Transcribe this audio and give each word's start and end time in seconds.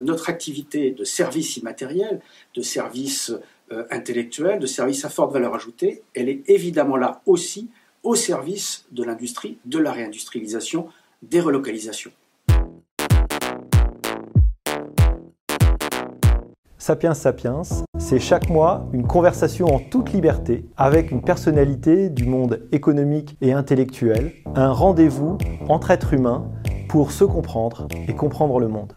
Notre 0.00 0.30
activité 0.30 0.92
de 0.92 1.02
service 1.02 1.56
immatériel, 1.56 2.20
de 2.54 2.62
service 2.62 3.32
euh, 3.72 3.84
intellectuel, 3.90 4.60
de 4.60 4.66
service 4.66 5.04
à 5.04 5.08
forte 5.08 5.32
valeur 5.32 5.56
ajoutée, 5.56 6.04
elle 6.14 6.28
est 6.28 6.48
évidemment 6.48 6.96
là 6.96 7.20
aussi 7.26 7.68
au 8.04 8.14
service 8.14 8.86
de 8.92 9.02
l'industrie, 9.02 9.58
de 9.64 9.78
la 9.78 9.90
réindustrialisation, 9.90 10.86
des 11.22 11.40
relocalisations. 11.40 12.12
Sapiens 16.78 17.14
Sapiens, 17.14 17.62
c'est 17.98 18.20
chaque 18.20 18.48
mois 18.48 18.88
une 18.92 19.04
conversation 19.04 19.66
en 19.66 19.80
toute 19.80 20.12
liberté 20.12 20.64
avec 20.76 21.10
une 21.10 21.22
personnalité 21.22 22.08
du 22.08 22.24
monde 22.24 22.68
économique 22.70 23.36
et 23.40 23.52
intellectuel, 23.52 24.32
un 24.54 24.70
rendez-vous 24.70 25.38
entre 25.68 25.90
êtres 25.90 26.14
humains 26.14 26.48
pour 26.88 27.10
se 27.10 27.24
comprendre 27.24 27.88
et 28.06 28.14
comprendre 28.14 28.60
le 28.60 28.68
monde. 28.68 28.92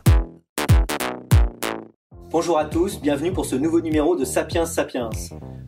Bonjour 2.32 2.58
à 2.58 2.64
tous, 2.64 3.02
bienvenue 3.02 3.34
pour 3.34 3.44
ce 3.46 3.58
nouveau 3.58 3.82
numéro 3.82 4.16
de 4.16 4.24
Sapiens 4.24 4.66
Sapiens. 4.66 5.10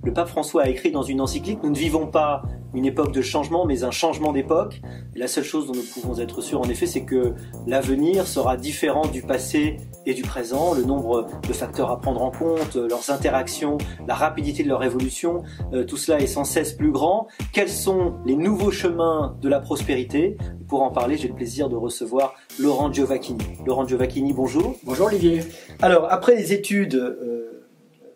Le 0.02 0.14
pape 0.14 0.30
François 0.30 0.64
a 0.64 0.70
écrit 0.70 0.92
dans 0.92 1.02
une 1.02 1.20
encyclique 1.20 1.62
Nous 1.62 1.72
ne 1.72 1.78
vivons 1.78 2.08
pas 2.08 2.42
une 2.74 2.86
époque 2.86 3.12
de 3.12 3.22
changement, 3.22 3.66
mais 3.66 3.84
un 3.84 3.92
changement 3.92 4.32
d'époque. 4.32 4.82
La 5.14 5.28
seule 5.28 5.44
chose 5.44 5.68
dont 5.68 5.73
nous 5.73 5.84
pouvons 5.84 6.20
être 6.20 6.42
sûrs, 6.42 6.62
en 6.62 6.70
effet, 6.70 6.88
c'est 6.88 7.04
que 7.04 7.34
l'avenir 7.68 8.26
sera 8.26 8.58
différent 8.58 9.06
du 9.06 9.22
passé 9.22 9.78
et 10.06 10.14
du 10.14 10.23
présent. 10.23 10.73
Le 10.73 10.84
nombre 10.84 11.28
de 11.48 11.54
facteurs 11.54 11.92
à 11.92 12.00
prendre 12.00 12.22
en 12.22 12.32
compte, 12.32 12.76
leurs 12.76 13.12
interactions, 13.12 13.78
la 14.08 14.16
rapidité 14.16 14.64
de 14.64 14.70
leur 14.70 14.84
évolution, 14.84 15.44
euh, 15.73 15.84
tout 15.84 15.98
cela 15.98 16.20
est 16.20 16.28
sans 16.28 16.45
cesse 16.45 16.73
plus 16.73 16.92
grand. 16.92 17.28
Quels 17.52 17.70
sont 17.70 18.16
les 18.26 18.36
nouveaux 18.36 18.72
chemins 18.72 19.38
de 19.42 19.50
la 19.50 19.59
prospérité? 19.59 20.38
Pour 20.68 20.82
en 20.82 20.90
parler, 20.90 21.18
j'ai 21.18 21.28
le 21.28 21.36
plaisir 21.36 21.70
de 21.70 21.76
recevoir 21.76 22.34
Laurent 22.58 22.92
Giovacchini. 22.92 23.44
Laurent 23.66 23.86
Giovacchini, 23.86 24.34
bonjour. 24.34 24.76
Bonjour 24.84 25.08
Olivier. 25.08 25.42
Alors, 25.82 26.08
après 26.09 26.36
les 26.36 26.53
études 26.54 26.96
euh, 26.96 27.64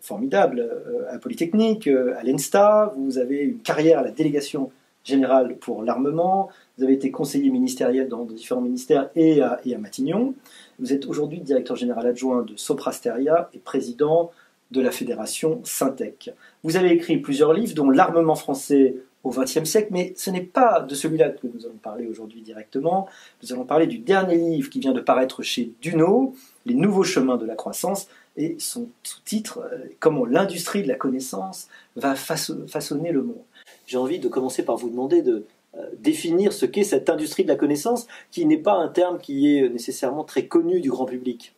formidable 0.00 0.60
euh, 0.60 1.14
à 1.14 1.18
Polytechnique, 1.18 1.86
euh, 1.86 2.18
à 2.18 2.22
l'ENSTA. 2.22 2.92
Vous 2.96 3.18
avez 3.18 3.38
une 3.38 3.58
carrière 3.58 3.98
à 3.98 4.02
la 4.02 4.10
délégation 4.10 4.70
générale 5.04 5.56
pour 5.56 5.82
l'armement. 5.82 6.48
Vous 6.76 6.84
avez 6.84 6.94
été 6.94 7.10
conseiller 7.10 7.50
ministériel 7.50 8.08
dans 8.08 8.24
différents 8.24 8.60
ministères 8.60 9.10
et 9.16 9.42
à, 9.42 9.60
Matignon. 9.78 10.34
Vous 10.78 10.92
êtes 10.92 11.06
aujourd'hui 11.06 11.40
directeur 11.40 11.76
général 11.76 12.06
adjoint 12.06 12.42
de 12.42 12.56
Soprasteria 12.56 13.50
et 13.52 13.58
président 13.58 14.30
de 14.70 14.80
la 14.80 14.90
fédération 14.90 15.60
Syntec. 15.64 16.30
Vous 16.62 16.76
avez 16.76 16.90
écrit 16.90 17.18
plusieurs 17.18 17.54
livres, 17.54 17.74
dont 17.74 17.90
L'armement 17.90 18.34
français 18.34 18.96
au 19.24 19.30
XXe 19.30 19.64
siècle, 19.64 19.88
mais 19.90 20.12
ce 20.16 20.30
n'est 20.30 20.42
pas 20.42 20.80
de 20.80 20.94
celui-là 20.94 21.30
que 21.30 21.46
nous 21.52 21.66
allons 21.66 21.78
parler 21.82 22.06
aujourd'hui 22.06 22.40
directement. 22.42 23.08
Nous 23.42 23.52
allons 23.52 23.64
parler 23.64 23.86
du 23.86 23.98
dernier 23.98 24.36
livre 24.36 24.70
qui 24.70 24.80
vient 24.80 24.92
de 24.92 25.00
paraître 25.00 25.42
chez 25.42 25.72
Duno, 25.80 26.34
Les 26.66 26.74
nouveaux 26.74 27.02
chemins 27.02 27.36
de 27.36 27.46
la 27.46 27.54
croissance, 27.54 28.08
et 28.38 28.56
son 28.58 28.88
sous-titre, 29.02 29.58
euh, 29.70 29.88
Comment 30.00 30.24
l'industrie 30.24 30.82
de 30.82 30.88
la 30.88 30.94
connaissance 30.94 31.68
va 31.96 32.14
façonner 32.14 33.12
le 33.12 33.22
monde. 33.22 33.42
J'ai 33.86 33.98
envie 33.98 34.20
de 34.20 34.28
commencer 34.28 34.64
par 34.64 34.76
vous 34.76 34.88
demander 34.88 35.22
de 35.22 35.44
euh, 35.76 35.86
définir 35.98 36.52
ce 36.52 36.64
qu'est 36.64 36.84
cette 36.84 37.10
industrie 37.10 37.42
de 37.42 37.48
la 37.48 37.56
connaissance, 37.56 38.06
qui 38.30 38.46
n'est 38.46 38.56
pas 38.56 38.74
un 38.74 38.88
terme 38.88 39.18
qui 39.18 39.54
est 39.54 39.68
nécessairement 39.68 40.24
très 40.24 40.46
connu 40.46 40.80
du 40.80 40.88
grand 40.88 41.04
public. 41.04 41.54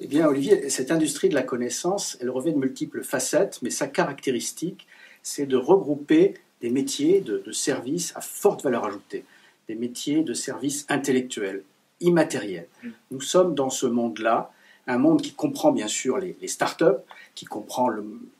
Eh 0.00 0.06
bien, 0.06 0.28
Olivier, 0.28 0.68
cette 0.68 0.92
industrie 0.92 1.30
de 1.30 1.34
la 1.34 1.42
connaissance, 1.42 2.18
elle 2.20 2.30
revêt 2.30 2.52
de 2.52 2.58
multiples 2.58 3.02
facettes, 3.02 3.58
mais 3.62 3.70
sa 3.70 3.88
caractéristique, 3.88 4.86
c'est 5.22 5.46
de 5.46 5.56
regrouper 5.56 6.34
des 6.60 6.70
métiers 6.70 7.20
de, 7.20 7.42
de 7.44 7.52
services 7.52 8.12
à 8.14 8.20
forte 8.20 8.62
valeur 8.62 8.84
ajoutée, 8.84 9.24
des 9.68 9.74
métiers 9.74 10.22
de 10.22 10.34
services 10.34 10.84
intellectuels, 10.88 11.62
immatériels. 12.00 12.68
Mm. 12.82 12.88
Nous 13.12 13.20
sommes 13.22 13.54
dans 13.54 13.70
ce 13.70 13.86
monde-là 13.86 14.52
un 14.88 14.98
monde 14.98 15.20
qui 15.20 15.32
comprend 15.32 15.70
bien 15.70 15.86
sûr 15.86 16.18
les, 16.18 16.48
start-up, 16.48 17.04
qui 17.34 17.44
comprend 17.44 17.88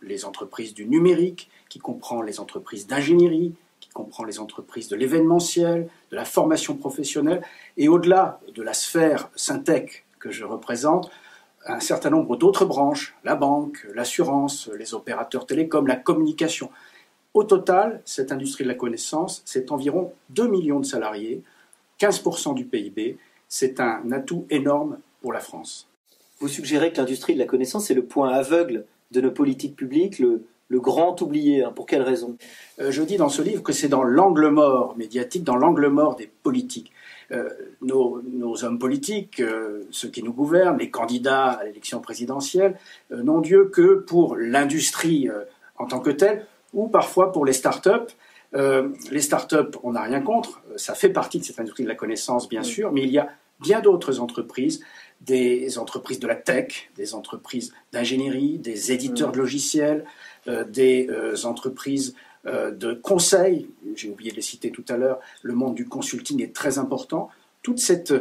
les 0.02 0.24
entreprises 0.24 0.74
du 0.74 0.86
numérique, 0.86 1.50
qui 1.68 1.78
comprend 1.78 2.22
les 2.22 2.40
entreprises 2.40 2.86
d'ingénierie, 2.86 3.54
qui 3.80 3.90
comprend 3.90 4.24
les 4.24 4.40
entreprises 4.40 4.88
de 4.88 4.96
l'événementiel, 4.96 5.88
de 6.10 6.16
la 6.16 6.24
formation 6.24 6.74
professionnelle, 6.76 7.42
et 7.76 7.88
au-delà 7.88 8.40
de 8.54 8.62
la 8.62 8.72
sphère 8.72 9.30
syntec 9.36 10.06
que 10.18 10.30
je 10.30 10.44
représente, 10.44 11.10
un 11.66 11.80
certain 11.80 12.10
nombre 12.10 12.36
d'autres 12.36 12.64
branches, 12.64 13.14
la 13.24 13.36
banque, 13.36 13.86
l'assurance, 13.94 14.70
les 14.78 14.94
opérateurs 14.94 15.44
télécoms, 15.44 15.86
la 15.86 15.96
communication. 15.96 16.70
Au 17.34 17.44
total, 17.44 18.00
cette 18.06 18.32
industrie 18.32 18.64
de 18.64 18.68
la 18.68 18.74
connaissance, 18.74 19.42
c'est 19.44 19.70
environ 19.70 20.14
2 20.30 20.48
millions 20.48 20.80
de 20.80 20.86
salariés, 20.86 21.42
15% 22.00 22.54
du 22.54 22.64
PIB. 22.64 23.18
C'est 23.48 23.80
un 23.80 24.10
atout 24.12 24.46
énorme 24.48 24.98
pour 25.20 25.32
la 25.32 25.40
France. 25.40 25.88
Vous 26.40 26.48
suggérez 26.48 26.92
que 26.92 26.98
l'industrie 26.98 27.34
de 27.34 27.38
la 27.38 27.46
connaissance 27.46 27.90
est 27.90 27.94
le 27.94 28.04
point 28.04 28.30
aveugle 28.30 28.84
de 29.10 29.20
nos 29.20 29.30
politiques 29.30 29.74
publiques, 29.74 30.18
le, 30.18 30.44
grand 30.70 31.20
oublié. 31.22 31.64
Hein. 31.64 31.72
Pour 31.74 31.86
quelle 31.86 32.02
raison? 32.02 32.36
Euh, 32.80 32.92
Je 32.92 33.02
dis 33.02 33.16
dans 33.16 33.28
ce 33.28 33.42
livre 33.42 33.62
que 33.62 33.72
c'est 33.72 33.88
dans 33.88 34.04
l'angle 34.04 34.48
mort 34.48 34.96
médiatique, 34.96 35.42
dans 35.42 35.56
l'angle 35.56 35.88
mort 35.88 36.14
des 36.14 36.30
politiques. 36.42 36.92
Euh, 37.32 37.48
nos, 37.82 38.22
hommes 38.64 38.78
politiques, 38.78 39.40
euh, 39.40 39.82
ceux 39.90 40.08
qui 40.08 40.22
nous 40.22 40.32
gouvernent, 40.32 40.78
les 40.78 40.90
candidats 40.90 41.46
à 41.46 41.64
l'élection 41.64 42.00
présidentielle, 42.00 42.78
n'ont 43.10 43.40
Dieu 43.40 43.70
que 43.72 43.94
pour 43.94 44.36
l'industrie 44.36 45.28
en 45.76 45.86
tant 45.86 46.00
que 46.00 46.10
telle, 46.10 46.46
ou 46.72 46.88
parfois 46.88 47.32
pour 47.32 47.44
les 47.44 47.52
start-up. 47.52 48.12
les 48.52 49.20
start-up, 49.20 49.76
on 49.82 49.92
n'a 49.92 50.02
rien 50.02 50.20
contre, 50.20 50.62
ça 50.76 50.94
fait 50.94 51.10
partie 51.10 51.38
de 51.38 51.44
cette 51.44 51.58
industrie 51.58 51.84
de 51.84 51.88
la 51.88 51.94
connaissance, 51.94 52.48
bien 52.48 52.62
sûr, 52.62 52.92
mais 52.92 53.02
il 53.02 53.10
y 53.10 53.18
a 53.18 53.28
bien 53.60 53.80
d'autres 53.80 54.20
entreprises 54.20 54.80
des 55.20 55.78
entreprises 55.78 56.20
de 56.20 56.26
la 56.26 56.36
tech, 56.36 56.90
des 56.96 57.14
entreprises 57.14 57.72
d'ingénierie, 57.92 58.58
des 58.58 58.92
éditeurs 58.92 59.30
mm. 59.30 59.32
de 59.32 59.38
logiciels, 59.38 60.04
euh, 60.46 60.64
des 60.64 61.08
euh, 61.10 61.34
entreprises 61.44 62.14
euh, 62.46 62.70
de 62.70 62.94
conseil. 62.94 63.68
J'ai 63.94 64.10
oublié 64.10 64.30
de 64.30 64.36
les 64.36 64.42
citer 64.42 64.70
tout 64.70 64.84
à 64.88 64.96
l'heure. 64.96 65.18
Le 65.42 65.54
monde 65.54 65.74
du 65.74 65.88
consulting 65.88 66.42
est 66.42 66.54
très 66.54 66.78
important. 66.78 67.30
Toute 67.62 67.78
cette 67.78 68.14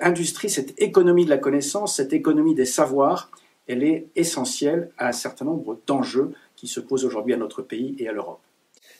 industrie, 0.00 0.48
cette 0.48 0.80
économie 0.80 1.26
de 1.26 1.30
la 1.30 1.36
connaissance, 1.36 1.96
cette 1.96 2.14
économie 2.14 2.54
des 2.54 2.64
savoirs, 2.64 3.30
elle 3.66 3.82
est 3.82 4.06
essentielle 4.16 4.90
à 4.96 5.08
un 5.08 5.12
certain 5.12 5.44
nombre 5.44 5.78
d'enjeux 5.86 6.32
qui 6.54 6.66
se 6.66 6.80
posent 6.80 7.04
aujourd'hui 7.04 7.34
à 7.34 7.36
notre 7.36 7.60
pays 7.60 7.94
et 7.98 8.08
à 8.08 8.12
l'Europe. 8.12 8.40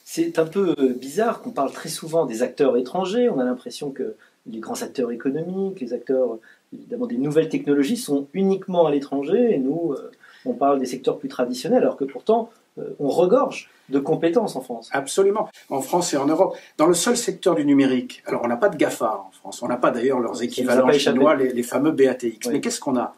C'est 0.04 0.38
un 0.38 0.44
peu 0.44 0.74
bizarre 1.00 1.40
qu'on 1.40 1.52
parle 1.52 1.72
très 1.72 1.88
souvent 1.88 2.26
des 2.26 2.42
acteurs 2.42 2.76
étrangers. 2.76 3.30
On 3.30 3.38
a 3.38 3.44
l'impression 3.44 3.90
que 3.90 4.14
les 4.50 4.60
grands 4.60 4.80
acteurs 4.82 5.10
économiques, 5.10 5.80
les 5.80 5.92
acteurs 5.92 6.38
évidemment 6.72 7.06
des 7.06 7.18
nouvelles 7.18 7.48
technologies 7.48 7.96
sont 7.96 8.26
uniquement 8.34 8.86
à 8.86 8.90
l'étranger 8.90 9.54
et 9.54 9.58
nous, 9.58 9.92
euh, 9.92 10.10
on 10.44 10.54
parle 10.54 10.78
des 10.78 10.86
secteurs 10.86 11.18
plus 11.18 11.28
traditionnels, 11.28 11.82
alors 11.82 11.96
que 11.96 12.04
pourtant, 12.04 12.50
on 12.98 13.08
regorge 13.08 13.70
de 13.88 13.98
compétences 13.98 14.56
en 14.56 14.60
France. 14.60 14.88
Absolument, 14.92 15.48
en 15.70 15.80
France 15.80 16.12
et 16.12 16.16
en 16.16 16.26
Europe. 16.26 16.56
Dans 16.76 16.86
le 16.86 16.94
seul 16.94 17.16
secteur 17.16 17.54
du 17.54 17.64
numérique, 17.64 18.22
alors 18.26 18.42
on 18.44 18.48
n'a 18.48 18.56
pas 18.56 18.68
de 18.68 18.76
GAFA 18.76 19.26
en 19.28 19.30
France, 19.30 19.62
on 19.62 19.68
n'a 19.68 19.76
pas 19.76 19.90
d'ailleurs 19.90 20.18
leurs 20.18 20.42
équivalents 20.42 20.90
chinois, 20.92 21.36
les, 21.36 21.62
fameux 21.62 21.92
BATX. 21.92 22.48
Mais 22.50 22.60
qu'est-ce 22.60 22.80
qu'on 22.80 22.96
a 22.96 23.14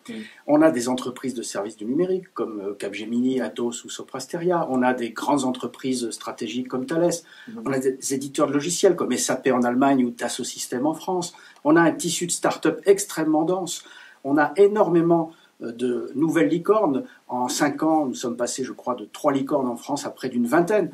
On 0.47 0.63
a 0.63 0.71
des 0.71 0.89
entreprises 0.89 1.35
de 1.35 1.43
services 1.43 1.77
du 1.77 1.85
numérique 1.85 2.33
comme 2.35 2.61
euh, 2.61 2.75
Capgemini, 2.75 3.41
Atos 3.41 3.85
ou 3.85 3.91
Soprasteria. 3.91 4.67
On 4.71 4.83
a 4.83 4.93
des 4.95 5.11
grandes 5.11 5.45
entreprises 5.45 6.11
stratégiques 6.11 6.69
comme 6.69 6.87
Thales. 6.87 7.11
Mhm. 7.49 7.63
On 7.67 7.73
a 7.73 7.79
des 7.79 8.15
éditeurs 8.15 8.47
de 8.47 8.53
logiciels 8.53 8.97
comme 8.97 9.17
SAP 9.17 9.49
en 9.49 9.63
Allemagne 9.63 10.05
ou 10.05 10.11
Dassault 10.11 10.45
Systèmes 10.45 10.87
en 10.87 10.95
France. 10.95 11.35
On 11.65 11.77
a 11.77 11.81
un 11.81 11.93
tissu 11.93 12.27
de 12.27 12.33
start-up 12.33 12.81
extrêmement 12.87 13.45
dense. 13.45 13.85
On 14.25 14.37
a 14.37 14.53
énormément 14.57 15.31
euh, 15.33 15.38
de 15.61 16.11
nouvelles 16.15 16.49
licornes. 16.49 17.05
En 17.29 17.49
cinq 17.49 17.83
ans, 17.83 18.07
nous 18.07 18.15
sommes 18.15 18.37
passés, 18.37 18.65
je 18.65 18.73
crois, 18.73 18.95
de 18.95 19.09
trois 19.13 19.33
licornes 19.33 19.69
en 19.69 19.77
France 19.77 20.07
à 20.07 20.11
près 20.11 20.29
d'une 20.29 20.47
vingtaine. 20.47 20.91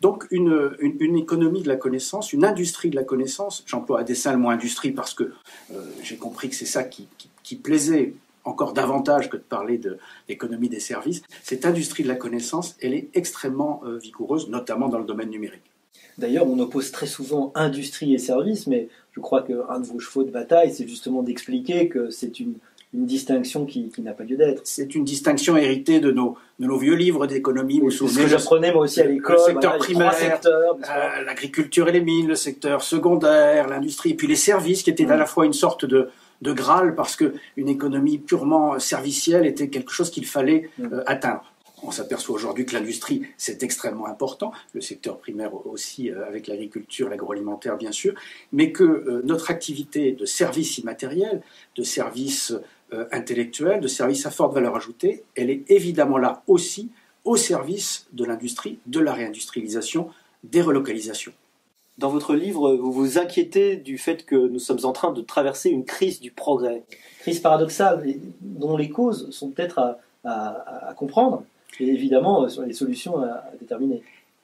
Donc 0.00 0.26
une, 0.30 0.76
une, 0.78 1.16
économie 1.16 1.62
de 1.62 1.68
la 1.68 1.76
connaissance, 1.76 2.32
une 2.32 2.44
industrie 2.44 2.88
de 2.88 2.94
la 2.94 3.02
connaissance, 3.02 3.64
j'emploie 3.66 4.00
à 4.00 4.04
dessein 4.04 4.32
le 4.32 4.38
mot 4.38 4.48
industrie 4.48 4.92
parce 4.92 5.12
que 5.12 5.24
euh, 5.72 5.82
j'ai 6.04 6.16
compris 6.16 6.48
que 6.48 6.54
c'est 6.54 6.66
ça 6.66 6.84
qui, 6.84 7.08
qui, 7.42 7.56
plaisait 7.56 8.14
encore 8.44 8.74
davantage 8.74 9.28
que 9.28 9.36
de 9.36 9.42
parler 9.42 9.80
d'économie 10.28 10.68
des 10.68 10.78
services. 10.78 11.22
Cette 11.42 11.66
industrie 11.66 12.04
de 12.04 12.08
la 12.08 12.14
connaissance, 12.14 12.76
elle 12.80 12.94
est 12.94 13.08
extrêmement 13.14 13.82
euh, 13.84 13.98
vigoureuse, 13.98 14.48
notamment 14.48 14.88
dans 14.88 14.98
le 14.98 15.04
domaine 15.04 15.30
numérique. 15.30 15.62
D'ailleurs, 16.16 16.46
on 16.48 16.58
oppose 16.60 16.92
très 16.92 17.06
souvent 17.06 17.50
industrie 17.56 18.14
et 18.14 18.18
services, 18.18 18.68
mais 18.68 18.88
je 19.12 19.20
crois 19.20 19.42
qu'un 19.42 19.80
de 19.80 19.86
vos 19.86 19.98
chevaux 19.98 20.22
de 20.22 20.30
bataille, 20.30 20.72
c'est 20.72 20.86
justement 20.86 21.22
d'expliquer 21.22 21.88
que 21.88 22.10
c'est 22.10 22.38
une 22.38 22.54
une 22.94 23.06
distinction 23.06 23.66
qui, 23.66 23.90
n'a 23.98 24.12
pas 24.12 24.24
lieu 24.24 24.36
d'être. 24.36 24.62
C'est 24.64 24.94
une 24.94 25.04
distinction 25.04 25.56
héritée 25.56 26.00
de 26.00 26.10
nos, 26.10 26.36
de 26.58 26.66
nos 26.66 26.78
vieux 26.78 26.94
livres 26.94 27.26
d'économie. 27.26 27.80
Vous 27.80 27.90
ce 27.90 28.04
que 28.04 28.26
j'apprenais 28.26 28.72
moi 28.72 28.82
aussi 28.82 29.00
à 29.00 29.04
l'école. 29.04 29.36
Le 29.36 29.52
secteur 29.52 29.78
primaire, 29.78 30.40
euh, 30.46 31.22
l'agriculture 31.24 31.88
et 31.88 31.92
les 31.92 32.00
mines, 32.00 32.28
le 32.28 32.34
secteur 32.34 32.82
secondaire, 32.82 33.68
l'industrie, 33.68 34.10
et 34.10 34.14
puis 34.14 34.26
les 34.26 34.36
services 34.36 34.82
qui 34.82 34.90
étaient 34.90 35.10
à 35.10 35.16
la 35.16 35.26
fois 35.26 35.44
une 35.44 35.52
sorte 35.52 35.84
de, 35.84 36.08
de 36.42 36.52
Graal 36.52 36.94
parce 36.94 37.16
que 37.16 37.34
une 37.56 37.68
économie 37.68 38.18
purement 38.18 38.78
servicielle 38.78 39.46
était 39.46 39.68
quelque 39.68 39.90
chose 39.90 40.10
qu'il 40.10 40.26
fallait 40.26 40.70
euh, 40.80 41.02
atteindre. 41.06 41.52
on 41.82 41.90
s'aperçoit 41.90 42.34
aujourd'hui 42.34 42.66
que 42.66 42.74
l'industrie, 42.74 43.22
c'est 43.36 43.62
extrêmement 43.62 44.06
important, 44.06 44.52
le 44.72 44.80
secteur 44.80 45.18
primaire 45.18 45.66
aussi, 45.66 46.10
euh, 46.10 46.26
avec 46.26 46.46
l'agriculture, 46.46 47.08
l'agroalimentaire 47.08 47.76
bien 47.76 47.92
sûr, 47.92 48.14
mais 48.52 48.72
que 48.72 48.84
euh, 48.84 49.22
notre 49.24 49.50
activité 49.50 50.12
de 50.12 50.24
service 50.24 50.78
immatériel, 50.78 51.42
de 51.76 51.82
service 51.82 52.54
euh, 52.92 53.06
intellectuel, 53.12 53.80
de 53.80 53.88
service 53.88 54.26
à 54.26 54.30
forte 54.30 54.54
valeur 54.54 54.76
ajoutée, 54.76 55.24
elle 55.36 55.50
est 55.50 55.70
évidemment 55.70 56.18
là 56.18 56.42
aussi 56.46 56.90
au 57.24 57.36
service 57.36 58.06
de 58.12 58.24
l'industrie, 58.24 58.78
de 58.86 59.00
la 59.00 59.12
réindustrialisation, 59.12 60.08
des 60.44 60.62
relocalisations. 60.62 61.32
Dans 61.98 62.10
votre 62.10 62.34
livre, 62.34 62.76
vous 62.76 62.92
vous 62.92 63.18
inquiétez 63.18 63.76
du 63.76 63.98
fait 63.98 64.24
que 64.24 64.36
nous 64.36 64.60
sommes 64.60 64.84
en 64.84 64.92
train 64.92 65.12
de 65.12 65.20
traverser 65.20 65.70
une 65.70 65.84
crise 65.84 66.20
du 66.20 66.30
progrès. 66.30 66.84
Crise 67.20 67.40
paradoxale, 67.40 68.04
dont 68.40 68.76
les 68.76 68.88
causes 68.88 69.30
sont 69.30 69.50
peut-être 69.50 69.98
à 70.24 70.94
comprendre 70.96 71.42
et 71.80 71.88
évidemment 71.88 72.44
euh, 72.44 72.48
sur 72.48 72.62
les 72.62 72.72
solutions 72.72 73.22
à, 73.22 73.44
déterminer. 73.60 74.02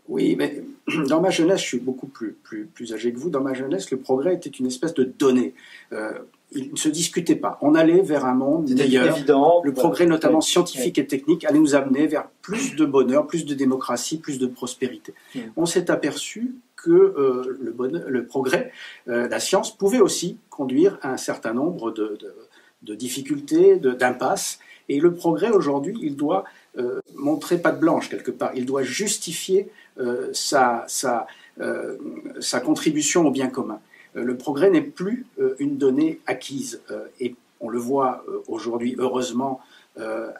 Oui, 0.08 0.36
mais 0.36 0.62
dans 1.08 1.20
ma 1.20 1.30
jeunesse, 1.30 1.60
je 1.60 1.66
suis 1.66 1.78
beaucoup 1.78 2.06
plus, 2.06 2.32
plus, 2.32 2.66
plus, 2.66 2.92
âgé 2.92 3.12
que 3.12 3.18
vous. 3.18 3.30
Dans 3.30 3.40
ma 3.40 3.54
jeunesse, 3.54 3.90
le 3.90 3.98
progrès 3.98 4.34
était 4.34 4.50
une 4.50 4.66
espèce 4.66 4.94
de 4.94 5.04
donnée. 5.04 5.54
Euh, 5.92 6.12
il 6.54 6.72
ne 6.72 6.76
se 6.76 6.88
discutait 6.88 7.36
pas. 7.36 7.58
On 7.60 7.74
allait 7.74 8.02
vers 8.02 8.24
un 8.24 8.34
monde 8.34 8.70
meilleur. 8.70 9.16
Évident. 9.16 9.60
Le 9.64 9.72
progrès, 9.72 10.06
notamment 10.06 10.40
scientifique 10.40 10.98
et 10.98 11.06
technique, 11.06 11.44
allait 11.44 11.58
nous 11.58 11.74
amener 11.74 12.06
vers 12.06 12.28
plus 12.42 12.76
de 12.76 12.84
bonheur, 12.84 13.26
plus 13.26 13.44
de 13.44 13.54
démocratie, 13.54 14.18
plus 14.18 14.38
de 14.38 14.46
prospérité. 14.46 15.14
On 15.56 15.66
s'est 15.66 15.90
aperçu 15.90 16.54
que 16.76 16.90
euh, 16.90 17.56
le, 17.60 17.70
bonheur, 17.70 18.04
le, 18.08 18.26
progrès, 18.26 18.70
la 19.06 19.40
science, 19.40 19.74
pouvait 19.74 20.00
aussi 20.00 20.38
conduire 20.50 20.98
à 21.02 21.12
un 21.12 21.16
certain 21.16 21.54
nombre 21.54 21.90
de, 21.90 22.18
de, 22.20 22.34
de 22.82 22.94
difficultés, 22.94 23.76
d'impasses. 23.76 24.58
Et 24.88 25.00
le 25.00 25.14
progrès, 25.14 25.50
aujourd'hui, 25.50 25.96
il 26.02 26.16
doit 26.16 26.44
euh, 26.78 27.00
montrer 27.14 27.58
patte 27.58 27.80
blanche 27.80 28.08
quelque 28.08 28.30
part. 28.30 28.50
Il 28.54 28.66
doit 28.66 28.82
justifier 28.82 29.70
euh, 29.98 30.28
sa, 30.32 30.84
sa, 30.88 31.26
euh, 31.60 31.96
sa, 32.40 32.60
contribution 32.60 33.26
au 33.26 33.30
bien 33.30 33.48
commun. 33.48 33.80
Le 34.14 34.36
progrès 34.36 34.70
n'est 34.70 34.80
plus 34.80 35.26
une 35.58 35.76
donnée 35.76 36.20
acquise. 36.26 36.80
et 37.20 37.34
on 37.60 37.68
le 37.68 37.78
voit 37.78 38.24
aujourd'hui, 38.46 38.94
heureusement, 38.98 39.60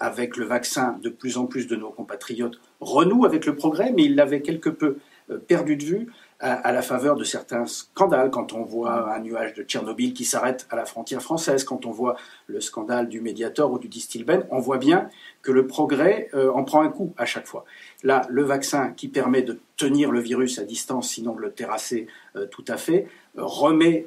avec 0.01 0.37
le 0.37 0.45
vaccin, 0.45 0.99
de 1.03 1.09
plus 1.09 1.39
en 1.39 1.47
plus 1.47 1.67
de 1.67 1.77
nos 1.77 1.91
compatriotes 1.91 2.61
renouent 2.81 3.25
avec 3.25 3.47
le 3.47 3.57
progrès, 3.57 3.93
mais 3.93 4.05
ils 4.05 4.15
l'avaient 4.15 4.43
quelque 4.43 4.71
peu 4.71 4.99
perdu 5.47 5.77
de 5.77 5.85
vue 5.85 6.07
à, 6.41 6.73
la 6.73 6.83
faveur 6.83 7.17
de 7.17 7.25
certains 7.25 7.67
scandales, 7.67 8.31
quand 8.31 8.53
on 8.53 8.65
voit 8.65 9.15
un 9.15 9.21
nuage 9.21 9.55
de 9.55 9.63
Tchernobyl 9.63 10.13
qui 10.13 10.25
s'arrête 10.25 10.67
à 10.71 10.77
la 10.77 10.85
frontière 10.85 11.23
française, 11.23 11.65
quand 11.65 11.87
on 11.87 11.91
voit 11.91 12.17
le 12.49 12.61
scandale 12.61 13.09
du 13.09 13.21
Mediator 13.21 13.73
ou 13.73 13.79
du 13.79 13.89
Distilben, 13.89 14.47
on 14.51 14.59
voit 14.59 14.79
bien 14.79 15.09
que 15.43 15.53
le 15.53 15.67
progrès 15.67 16.29
euh, 16.35 16.51
en 16.53 16.65
prend 16.65 16.83
un 16.83 16.91
coup 16.91 17.15
à 17.17 17.25
chaque 17.25 17.47
fois. 17.47 17.65
Là, 18.03 18.27
le 18.29 18.43
vaccin 18.43 18.93
qui 18.93 19.09
permet 19.09 19.43
de 19.43 19.59
tenir 19.77 20.11
le 20.11 20.21
virus 20.21 20.59
à 20.59 20.65
distance, 20.65 21.11
sinon 21.11 21.35
de 21.35 21.41
le 21.41 21.53
terrasser 21.53 22.09
euh, 22.37 22.47
tout 22.47 22.65
à 22.69 22.77
fait, 22.77 23.07
euh, 23.39 23.43
remet 23.45 24.07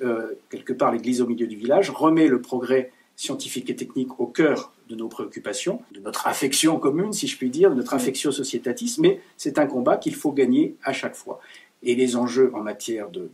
quelque 0.49 0.73
part 0.73 0.91
l'église 0.91 1.21
au 1.21 1.27
milieu 1.27 1.47
du 1.47 1.55
village, 1.55 1.89
remet 1.89 2.27
le 2.27 2.41
progrès 2.41 2.91
scientifique 3.15 3.69
et 3.71 3.75
technique 3.75 4.19
au 4.19 4.27
cœur 4.27 4.71
de 4.89 4.95
nos 4.95 5.07
préoccupations, 5.07 5.81
de 5.91 5.99
notre 5.99 6.27
affection 6.27 6.77
commune, 6.79 7.11
si 7.11 7.27
je 7.27 7.35
puis 7.35 7.49
dire, 7.49 7.71
de 7.71 7.75
notre 7.75 7.93
affection 7.93 8.31
sociétatiste, 8.31 8.99
mais 8.99 9.19
c'est 9.37 9.57
un 9.57 9.65
combat 9.65 9.97
qu'il 9.97 10.15
faut 10.15 10.31
gagner 10.31 10.75
à 10.83 10.93
chaque 10.93 11.15
fois 11.15 11.39
et 11.83 11.95
les 11.95 12.15
enjeux 12.15 12.51
en 12.53 12.61
matière 12.61 13.09
de, 13.09 13.29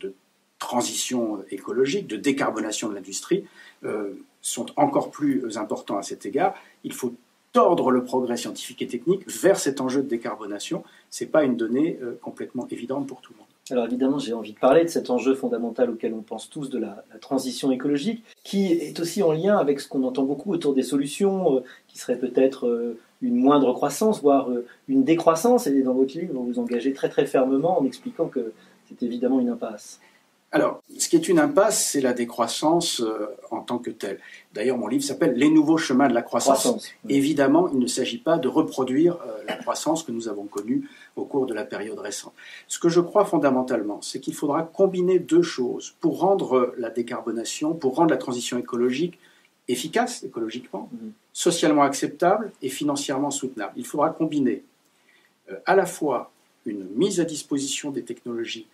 transition 0.59 1.43
écologique, 1.51 2.07
de 2.07 2.15
décarbonation 2.15 2.87
de 2.87 2.95
l'industrie, 2.95 3.43
euh, 3.83 4.13
sont 4.41 4.67
encore 4.77 5.11
plus 5.11 5.57
importants 5.57 5.97
à 5.97 6.03
cet 6.03 6.25
égard. 6.25 6.55
Il 6.85 6.93
faut 6.93 7.13
tordre 7.51 7.91
le 7.91 8.03
progrès 8.03 8.37
scientifique 8.37 8.81
et 8.81 8.87
technique 8.87 9.29
vers 9.29 9.57
cet 9.57 9.81
enjeu 9.81 10.01
de 10.01 10.07
décarbonation. 10.07 10.83
Ce 11.09 11.23
n'est 11.23 11.29
pas 11.29 11.43
une 11.43 11.57
donnée 11.57 11.99
euh, 12.01 12.17
complètement 12.21 12.67
évidente 12.71 13.07
pour 13.07 13.21
tout 13.21 13.33
le 13.33 13.39
monde. 13.39 13.47
Alors 13.71 13.85
évidemment, 13.85 14.19
j'ai 14.19 14.33
envie 14.33 14.53
de 14.53 14.59
parler 14.59 14.83
de 14.83 14.89
cet 14.89 15.09
enjeu 15.09 15.35
fondamental 15.35 15.89
auquel 15.89 16.13
on 16.13 16.21
pense 16.21 16.49
tous 16.49 16.69
de 16.69 16.79
la, 16.79 17.03
transition 17.21 17.71
écologique, 17.71 18.23
qui 18.43 18.73
est 18.73 18.99
aussi 18.99 19.23
en 19.23 19.31
lien 19.31 19.57
avec 19.57 19.79
ce 19.79 19.87
qu'on 19.87 20.03
entend 20.03 20.23
beaucoup 20.23 20.51
autour 20.51 20.73
des 20.73 20.83
solutions, 20.83 21.57
euh, 21.57 21.59
qui 21.87 21.97
seraient 21.97 22.17
peut-être 22.17 22.95
une 23.23 23.37
moindre 23.37 23.73
croissance, 23.73 24.21
voire 24.21 24.51
euh, 24.51 24.65
une 24.87 25.03
décroissance. 25.03 25.65
Et 25.65 25.81
dans 25.81 25.93
votre 25.93 26.15
livre, 26.17 26.33
vous 26.33 26.45
vous 26.45 26.59
engagez 26.59 26.93
très 26.93 27.09
très 27.09 27.25
fermement 27.25 27.79
en 27.79 27.85
expliquant 27.85 28.27
que 28.27 28.53
c'est 28.87 29.01
évidemment 29.01 29.39
une 29.39 29.49
impasse. 29.49 29.99
Alors, 30.51 30.83
ce 30.99 31.09
qui 31.09 31.15
est 31.15 31.27
une 31.27 31.39
impasse, 31.39 31.83
c'est 31.83 32.01
la 32.01 32.13
décroissance 32.13 33.01
euh, 33.01 33.35
en 33.49 33.61
tant 33.61 33.79
que 33.79 33.89
telle. 33.89 34.19
D'ailleurs, 34.53 34.77
mon 34.77 34.85
livre 34.85 35.03
s'appelle 35.03 35.33
Les 35.33 35.49
nouveaux 35.49 35.79
chemins 35.79 36.07
de 36.07 36.13
la 36.13 36.21
croissance. 36.21 36.91
Évidemment, 37.09 37.69
il 37.69 37.79
ne 37.79 37.87
s'agit 37.87 38.19
pas 38.19 38.37
de 38.37 38.47
reproduire 38.47 39.15
euh, 39.15 39.41
la 39.47 39.55
croissance 39.55 40.03
que 40.03 40.11
nous 40.11 40.27
avons 40.27 40.43
connue 40.43 40.87
au 41.15 41.25
cours 41.25 41.47
de 41.47 41.55
la 41.55 41.65
période 41.65 41.97
récente. 41.97 42.33
Ce 42.67 42.77
que 42.77 42.87
je 42.87 42.99
crois 42.99 43.25
fondamentalement, 43.25 43.99
c'est 44.03 44.19
qu'il 44.19 44.35
faudra 44.35 44.61
combiner 44.61 45.17
deux 45.17 45.41
choses 45.41 45.95
pour 45.99 46.19
rendre 46.19 46.75
la 46.77 46.91
décarbonation, 46.91 47.73
pour 47.73 47.95
rendre 47.95 48.11
la 48.11 48.17
transition 48.17 48.59
écologique 48.59 49.17
efficace 49.67 50.23
écologiquement, 50.23 50.89
mm-hmm 50.93 51.11
socialement 51.33 51.81
acceptable 51.81 52.51
et 52.61 52.69
financièrement 52.69 53.31
soutenable. 53.31 53.73
Il 53.75 53.85
faudra 53.85 54.11
combiner 54.11 54.63
euh, 55.51 55.57
à 55.65 55.75
la 55.75 55.87
fois 55.87 56.31
une 56.65 56.87
mise 56.95 57.19
à 57.19 57.25
disposition 57.25 57.91
des 57.91 58.03
technologies 58.03 58.67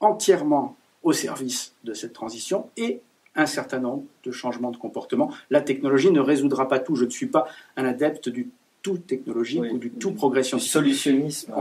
entièrement 0.00 0.76
au 1.02 1.12
service 1.12 1.74
de 1.84 1.92
cette 1.92 2.12
transition 2.12 2.70
et 2.76 3.00
un 3.34 3.46
certain 3.46 3.80
nombre 3.80 4.04
de 4.24 4.30
changements 4.30 4.70
de 4.70 4.76
comportement. 4.76 5.32
La 5.50 5.60
technologie 5.60 6.10
ne 6.10 6.20
résoudra 6.20 6.68
pas 6.68 6.78
tout. 6.78 6.94
Je 6.94 7.04
ne 7.04 7.10
suis 7.10 7.26
pas 7.26 7.48
un 7.76 7.84
adepte 7.84 8.28
du 8.28 8.48
tout 8.82 8.98
technologique 8.98 9.62
ou 9.72 9.78
du 9.78 9.90
tout 9.90 10.12
progression. 10.12 10.58
Solutionnisme. 10.58 11.54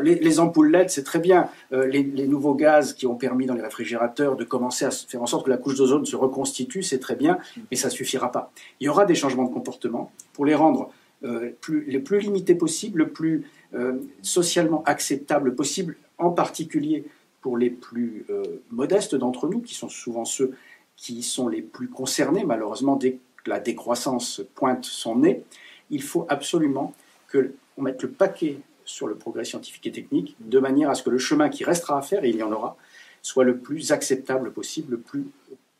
les, 0.00 0.40
ampoules 0.40 0.70
LED, 0.70 0.90
c'est 0.90 1.04
très 1.04 1.18
bien. 1.18 1.48
Euh, 1.72 1.86
les, 1.86 2.26
nouveaux 2.26 2.54
gaz 2.54 2.94
qui 2.94 3.06
ont 3.06 3.14
permis 3.14 3.46
dans 3.46 3.54
les 3.54 3.62
réfrigérateurs 3.62 4.36
de 4.36 4.44
commencer 4.44 4.84
à 4.84 4.90
faire 4.90 5.22
en 5.22 5.26
sorte 5.26 5.44
que 5.44 5.50
la 5.50 5.58
couche 5.58 5.76
d'ozone 5.76 6.06
se 6.06 6.16
reconstitue, 6.16 6.82
c'est 6.82 6.98
très 6.98 7.16
bien, 7.16 7.38
mais 7.70 7.76
ça 7.76 7.90
suffira 7.90 8.32
pas. 8.32 8.50
Il 8.80 8.86
y 8.86 8.88
aura 8.88 9.04
des 9.04 9.14
changements 9.14 9.44
de 9.44 9.52
comportement 9.52 10.10
pour 10.32 10.46
les 10.46 10.54
rendre 10.54 10.90
euh, 11.22 11.50
plus, 11.60 11.84
les 11.84 12.00
plus 12.00 12.18
limités 12.20 12.54
possibles, 12.54 13.00
le 13.00 13.08
plus 13.10 13.46
euh, 13.74 13.94
socialement 14.22 14.82
acceptables 14.86 15.54
possible, 15.54 15.96
en 16.18 16.30
particulier 16.30 17.04
pour 17.42 17.58
les 17.58 17.68
plus 17.68 18.24
modestes 18.70 19.14
d'entre 19.14 19.48
nous, 19.48 19.60
qui 19.60 19.74
sont 19.74 19.90
souvent 19.90 20.24
ceux 20.24 20.54
qui 20.96 21.22
sont 21.22 21.46
les 21.46 21.60
plus 21.60 21.88
concernés, 21.88 22.42
malheureusement, 22.42 22.96
dès 22.96 23.18
que 23.42 23.50
la 23.50 23.60
décroissance 23.60 24.42
pointe 24.54 24.86
son 24.86 25.16
nez 25.16 25.44
il 25.94 26.02
faut 26.02 26.26
absolument 26.28 26.92
qu'on 27.30 27.82
mette 27.82 28.02
le 28.02 28.10
paquet 28.10 28.58
sur 28.84 29.06
le 29.06 29.14
progrès 29.14 29.44
scientifique 29.44 29.86
et 29.86 29.92
technique, 29.92 30.36
de 30.40 30.58
manière 30.58 30.90
à 30.90 30.94
ce 30.94 31.02
que 31.02 31.10
le 31.10 31.18
chemin 31.18 31.48
qui 31.48 31.64
restera 31.64 31.98
à 31.98 32.02
faire, 32.02 32.24
et 32.24 32.28
il 32.28 32.36
y 32.36 32.42
en 32.42 32.52
aura, 32.52 32.76
soit 33.22 33.44
le 33.44 33.56
plus 33.56 33.92
acceptable 33.92 34.52
possible, 34.52 34.92
le 34.92 34.98
plus 34.98 35.24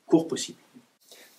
court 0.06 0.26
possible. 0.26 0.58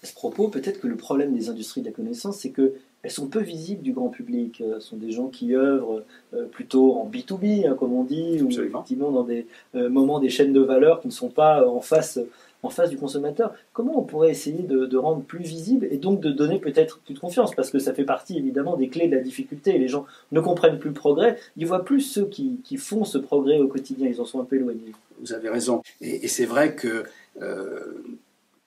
À 0.04 0.08
ce 0.08 0.14
propos, 0.14 0.50
peut-être 0.50 0.80
que 0.80 0.88
le 0.88 0.98
problème 0.98 1.34
des 1.34 1.50
industries 1.50 1.82
de 1.82 1.88
la 1.88 1.94
connaissance, 1.94 2.38
c'est 2.38 2.52
qu'elles 2.52 3.12
sont 3.12 3.28
peu 3.28 3.40
visibles 3.40 3.82
du 3.82 3.94
grand 3.94 4.10
public. 4.10 4.62
Euh, 4.62 4.80
ce 4.80 4.90
sont 4.90 4.98
des 4.98 5.12
gens 5.12 5.30
qui 5.30 5.56
œuvrent 5.56 6.04
euh, 6.36 6.46
plutôt 6.46 7.00
en 7.00 7.10
B2B, 7.10 7.68
hein, 7.68 7.76
comme 7.80 7.94
on 7.94 8.04
dit, 8.04 8.42
ou 8.44 8.52
effectivement 8.52 9.10
dans 9.10 9.24
des 9.24 9.48
euh, 9.74 9.90
moments 9.90 10.20
des 10.20 10.30
chaînes 10.30 10.54
de 10.54 10.60
valeur 10.60 11.00
qui 11.00 11.08
ne 11.08 11.14
sont 11.14 11.30
pas 11.30 11.68
en 11.68 11.82
face 11.82 12.20
en 12.66 12.70
face 12.70 12.90
du 12.90 12.98
consommateur. 12.98 13.54
Comment 13.74 14.00
on 14.00 14.04
pourrait 14.04 14.32
essayer 14.32 14.64
de, 14.64 14.98
rendre 14.98 15.22
plus 15.22 15.44
visible 15.44 15.88
et 15.92 15.98
donc 15.98 16.20
de 16.20 16.32
donner 16.32 16.60
peut-être 16.60 17.00
plus 17.00 17.14
de 17.14 17.20
confiance? 17.20 17.54
Parce 17.54 17.70
que 17.70 17.80
ça 17.80 17.94
fait 17.94 18.04
partie 18.04 18.38
évidemment 18.38 18.76
des 18.78 18.88
clés 18.88 19.08
de 19.08 19.16
la 19.16 19.22
difficulté. 19.22 19.78
Les 19.78 19.88
gens 19.88 20.06
ne 20.32 20.40
comprennent 20.40 20.80
plus 20.80 20.90
le 20.90 20.96
progrès, 20.96 21.38
ils 21.58 21.66
voient 21.66 21.84
plus 21.84 22.02
ceux 22.02 22.26
qui, 22.28 22.60
font 22.78 23.06
ce 23.06 23.18
progrès 23.18 23.60
au 23.60 23.68
quotidien, 23.68 24.08
ils 24.08 24.20
en 24.20 24.26
sont 24.26 24.42
un 24.42 24.44
peu 24.44 24.58
éloignés. 24.58 24.92
Vous 25.22 25.34
avez 25.34 25.50
raison. 25.50 25.82
Et, 26.02 26.28
c'est 26.28 26.46
vrai 26.46 26.76
que 26.76 27.06
euh, 27.42 28.04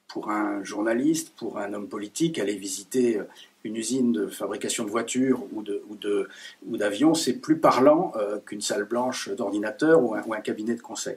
pour 0.09 0.31
un 0.31 0.65
journaliste, 0.65 1.33
pour 1.37 1.59
un 1.59 1.73
homme 1.75 1.89
politique, 1.89 2.39
aller 2.39 2.57
visiter 2.57 3.21
une 3.65 3.77
usine 3.77 4.13
de 4.13 4.27
fabrication 4.27 4.85
de 4.85 4.91
voitures 4.91 5.43
ou 5.53 6.77
d'avions, 6.77 7.11
ou 7.11 7.15
c'est 7.15 7.35
plus 7.35 7.59
parlant 7.59 8.13
euh, 8.17 8.39
qu'une 8.45 8.61
salle 8.61 8.85
blanche 8.85 9.29
d'ordinateur 9.31 10.03
ou, 10.03 10.15
un 10.15 10.41
cabinet 10.41 10.75
de 10.75 10.81
conseil. 10.81 11.17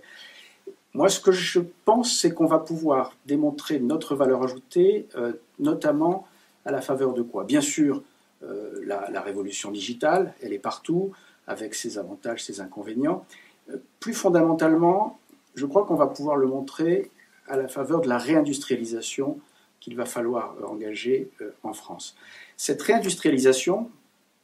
Moi, 0.93 1.07
ce 1.07 1.19
que 1.21 1.31
je 1.31 1.62
pense, 1.86 2.17
c'est 2.17 2.33
qu'on 2.33 2.48
va 2.48 2.60
pouvoir 2.60 3.15
démontrer 3.25 3.79
notre 3.79 4.15
valeur 4.15 4.43
ajoutée, 4.43 5.07
euh, 5.15 5.33
notamment 5.60 6.27
à 6.65 6.71
la 6.71 6.81
faveur 6.81 7.13
de 7.13 7.21
quoi? 7.21 7.45
Bien 7.45 7.62
sûr, 7.62 8.03
euh, 8.43 8.81
la, 8.83 9.21
révolution 9.21 9.71
digitale, 9.71 10.33
elle 10.41 10.51
est 10.51 10.60
partout, 10.60 11.12
avec 11.48 11.75
ses 11.75 11.98
avantages, 11.98 12.43
ses 12.43 12.60
inconvénients. 12.60 13.25
Euh, 13.69 13.77
plus 14.01 14.13
fondamentalement, 14.13 15.17
je 15.55 15.65
crois 15.65 15.86
qu'on 15.86 15.95
va 15.95 16.07
pouvoir 16.07 16.36
le 16.36 16.48
montrer 16.48 17.10
à 17.48 17.55
la 17.55 17.69
faveur 17.69 18.01
de 18.01 18.10
la 18.10 18.17
réindustrialisation 18.17 19.39
qu'il 19.79 19.95
va 19.95 20.05
falloir 20.05 20.55
engager 20.67 21.29
en 21.63 21.74
France. 21.74 22.15
Cette 22.55 22.81
réindustrialisation, 22.81 23.89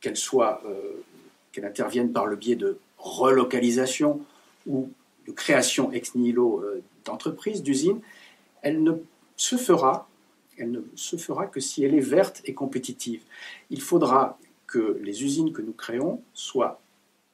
qu'elle 0.02 0.18
soit, 0.18 0.62
qu'elle 1.52 1.64
intervienne 1.64 2.12
par 2.12 2.26
le 2.26 2.36
biais 2.36 2.56
de 2.56 2.80
relocalisation 2.98 4.20
ou 4.66 4.90
de 5.28 5.32
création 5.34 5.92
ex 5.92 6.16
nihilo 6.16 6.62
euh, 6.62 6.82
d'entreprises, 7.06 7.62
d'usines, 7.62 8.00
elle 8.62 8.82
ne 8.84 8.94
se 9.36 9.56
fera, 9.56 10.10
elle 10.58 10.72
ne 10.72 10.82
se 10.96 11.18
fera 11.18 11.48
que 11.48 11.60
si 11.60 11.84
elle 11.84 11.94
est 11.94 12.00
verte 12.00 12.42
et 12.46 12.54
compétitive. 12.54 13.22
Il 13.70 13.82
faudra 13.82 14.40
que 14.66 15.00
les 15.02 15.24
usines 15.24 15.54
que 15.54 15.62
nous 15.62 15.74
créons 15.74 16.22
soient 16.34 16.82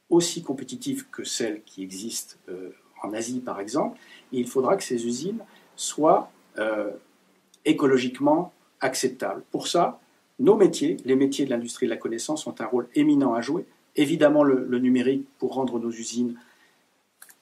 aussi 0.10 0.44
compétitives 0.44 1.08
que 1.10 1.24
celles 1.24 1.62
qui 1.64 1.82
existent 1.82 2.36
euh, 2.50 2.70
en 3.02 3.14
Asie, 3.14 3.40
par 3.40 3.60
exemple. 3.60 3.98
Et 4.32 4.40
il 4.40 4.48
faudra 4.48 4.76
que 4.78 4.84
ces 4.84 5.06
usines 5.06 5.40
soient 5.76 6.32
euh, 6.58 6.92
écologiquement 7.66 8.54
acceptables. 8.80 9.44
Pour 9.52 9.68
ça, 9.68 10.00
nos 10.40 10.56
métiers, 10.56 10.98
les 11.06 11.16
métiers 11.16 11.46
de 11.46 11.50
l'industrie 11.50 11.88
de 11.88 11.92
la 11.92 11.98
connaissance, 11.98 12.46
ont 12.48 12.56
un 12.60 12.66
rôle 12.66 12.90
éminent 12.96 13.34
à 13.34 13.42
jouer. 13.42 13.66
Évidemment, 13.96 14.44
le, 14.44 14.66
le 14.68 14.80
numérique 14.80 15.26
pour 15.40 15.54
rendre 15.54 15.80
nos 15.80 15.92
usines 15.92 16.36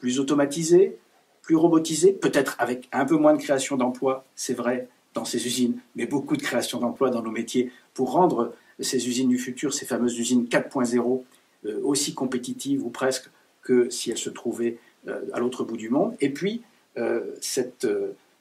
plus 0.02 0.20
automatisées, 0.20 0.98
plus 1.44 1.56
robotisées, 1.56 2.12
peut-être 2.12 2.56
avec 2.60 2.90
un 2.92 3.06
peu 3.06 3.16
moins 3.16 3.34
de 3.34 3.42
création 3.42 3.78
d'emplois, 3.78 4.26
c'est 4.36 4.56
vrai, 4.56 4.90
dans 5.14 5.26
ces 5.26 5.46
usines, 5.46 5.78
mais 5.96 6.08
beaucoup 6.08 6.36
de 6.36 6.42
création 6.42 6.80
d'emplois 6.80 7.12
dans 7.12 7.22
nos 7.22 7.32
métiers 7.32 7.72
pour 7.94 8.12
rendre 8.12 8.54
ces 8.80 9.08
usines 9.08 9.30
du 9.30 9.38
futur, 9.38 9.74
ces 9.74 9.86
fameuses 9.86 10.18
usines 10.18 10.46
4.0, 10.46 11.24
euh, 11.68 11.80
aussi 11.84 12.16
compétitives 12.16 12.84
ou 12.84 12.90
presque 12.90 13.30
que 13.62 13.92
si 13.92 14.10
elles 14.10 14.18
se 14.18 14.32
trouvaient 14.32 14.80
euh, 15.08 15.22
à 15.34 15.40
l'autre 15.40 15.64
bout 15.64 15.78
du 15.78 15.90
monde. 15.90 16.16
Et 16.20 16.32
puis, 16.32 16.64
euh, 16.98 17.22
cette 17.40 17.88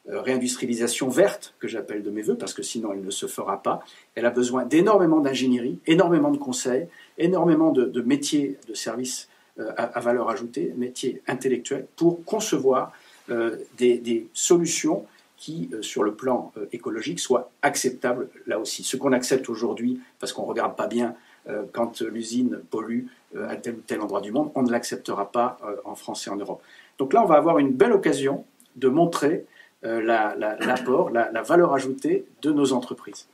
réindustrialisation 0.06 1.08
verte, 1.08 1.54
que 1.58 1.68
j'appelle 1.68 2.02
de 2.02 2.10
mes 2.10 2.22
voeux, 2.22 2.36
parce 2.36 2.54
que 2.54 2.62
sinon 2.62 2.94
elle 2.94 3.04
ne 3.04 3.10
se 3.10 3.26
fera 3.26 3.62
pas, 3.62 3.84
elle 4.14 4.24
a 4.24 4.30
besoin 4.30 4.64
d'énormément 4.64 5.20
d'ingénierie, 5.20 5.78
énormément 5.86 6.30
de 6.30 6.38
conseils, 6.38 6.88
énormément 7.18 7.70
de, 7.70 8.00
métiers 8.00 8.56
de 8.66 8.74
services 8.74 9.28
à, 9.76 10.00
valeur 10.00 10.30
ajoutée, 10.30 10.72
métiers 10.76 11.22
intellectuels, 11.26 11.86
pour 11.96 12.24
concevoir 12.24 12.92
des, 13.28 13.98
des, 13.98 14.26
solutions 14.32 15.06
qui, 15.40 15.70
euh, 15.72 15.82
sur 15.82 16.04
le 16.04 16.14
plan 16.14 16.52
euh, 16.56 16.66
écologique, 16.70 17.18
soit 17.18 17.50
acceptable 17.62 18.28
là 18.46 18.60
aussi. 18.60 18.84
Ce 18.84 18.96
qu'on 18.96 19.12
accepte 19.12 19.48
aujourd'hui, 19.48 20.00
parce 20.20 20.32
qu'on 20.32 20.42
ne 20.42 20.48
regarde 20.48 20.76
pas 20.76 20.86
bien 20.86 21.14
euh, 21.48 21.64
quand 21.72 22.02
l'usine 22.02 22.60
pollue 22.70 23.06
à 23.48 23.56
tel 23.56 23.74
ou 23.74 23.80
tel 23.86 24.00
endroit 24.00 24.20
du 24.20 24.32
monde, 24.32 24.52
on 24.54 24.62
ne 24.62 24.70
l'acceptera 24.70 25.30
pas 25.30 25.58
en 25.84 25.94
France 25.94 26.26
et 26.26 26.30
en 26.30 26.36
Europe. 26.36 26.60
Donc 26.98 27.12
là, 27.12 27.22
on 27.22 27.26
va 27.26 27.36
avoir 27.36 27.58
une 27.58 27.70
belle 27.70 27.92
occasion 27.92 28.44
de 28.74 28.88
montrer 28.88 29.46
l'apport, 29.84 31.10
la, 31.10 31.30
la, 31.30 31.42
valeur 31.42 31.72
ajoutée 31.72 32.24
de 32.42 32.50
nos 32.50 32.72
entreprises. 32.72 33.28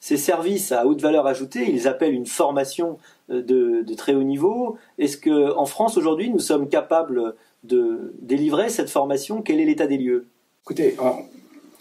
Ces 0.00 0.16
services 0.16 0.72
à 0.72 0.86
haute 0.86 1.00
valeur 1.00 1.26
ajoutée, 1.26 1.70
ils 1.70 1.88
appellent 1.88 2.14
une 2.14 2.26
formation 2.26 2.98
de, 3.28 3.82
de 3.82 3.94
très 3.94 4.14
haut 4.14 4.22
niveau. 4.22 4.78
Est-ce 4.98 5.16
qu'en 5.16 5.66
France, 5.66 5.96
aujourd'hui, 5.96 6.30
nous 6.30 6.38
sommes 6.38 6.68
capables 6.68 7.34
de 7.64 8.12
délivrer 8.20 8.68
cette 8.68 8.90
formation? 8.90 9.42
Quel 9.42 9.60
est 9.60 9.64
l'état 9.64 9.86
des 9.86 9.98
lieux? 9.98 10.26
Écoutez, 10.64 10.96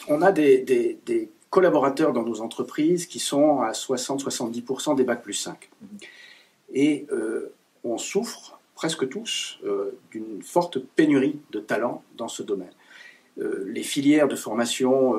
on, 0.07 0.21
a 0.21 0.31
des, 0.31 1.29
collaborateurs 1.49 2.13
dans 2.13 2.23
nos 2.23 2.41
entreprises 2.41 3.05
qui 3.05 3.19
sont 3.19 3.61
à 3.61 3.71
60-70% 3.71 4.95
des 4.95 5.03
bacs 5.03 5.21
plus 5.21 5.33
5. 5.33 5.69
Et 6.73 7.05
euh, 7.11 7.53
on 7.83 7.97
souffre 7.97 8.59
presque 8.75 9.09
tous 9.09 9.59
euh, 9.65 9.97
d'une 10.11 10.41
forte 10.41 10.79
pénurie 10.79 11.39
de 11.51 11.59
talents 11.59 12.03
dans 12.15 12.27
ce 12.27 12.43
domaine. 12.43 12.71
Euh, 13.39 13.65
les 13.67 13.83
filières 13.83 14.27
de 14.27 14.35
formation 14.35 15.15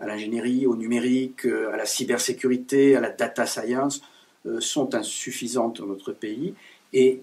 à 0.00 0.06
l'ingénierie, 0.06 0.66
au 0.66 0.76
numérique, 0.76 1.44
à 1.44 1.76
la 1.76 1.86
cybersécurité, 1.86 2.96
à 2.96 3.00
la 3.00 3.10
data 3.10 3.46
science 3.46 4.00
sont 4.60 4.94
insuffisantes 4.94 5.80
dans 5.80 5.86
notre 5.86 6.12
pays. 6.12 6.54
Et 6.92 7.22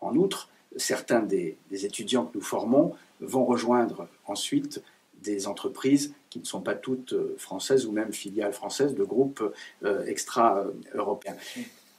en 0.00 0.14
outre, 0.14 0.48
certains 0.76 1.20
des, 1.20 1.56
étudiants 1.70 2.26
que 2.26 2.38
nous 2.38 2.44
formons 2.44 2.94
vont 3.20 3.44
rejoindre 3.44 4.08
ensuite 4.26 4.82
des 5.22 5.48
entreprises 5.48 6.14
qui 6.30 6.38
ne 6.38 6.44
sont 6.44 6.60
pas 6.60 6.74
toutes 6.74 7.14
euh, 7.14 7.34
françaises 7.38 7.86
ou 7.86 7.92
même 7.92 8.12
filiales 8.12 8.52
françaises 8.52 8.94
de 8.94 9.02
groupes 9.02 9.42
euh, 9.82 10.04
extra-européens. 10.06 11.36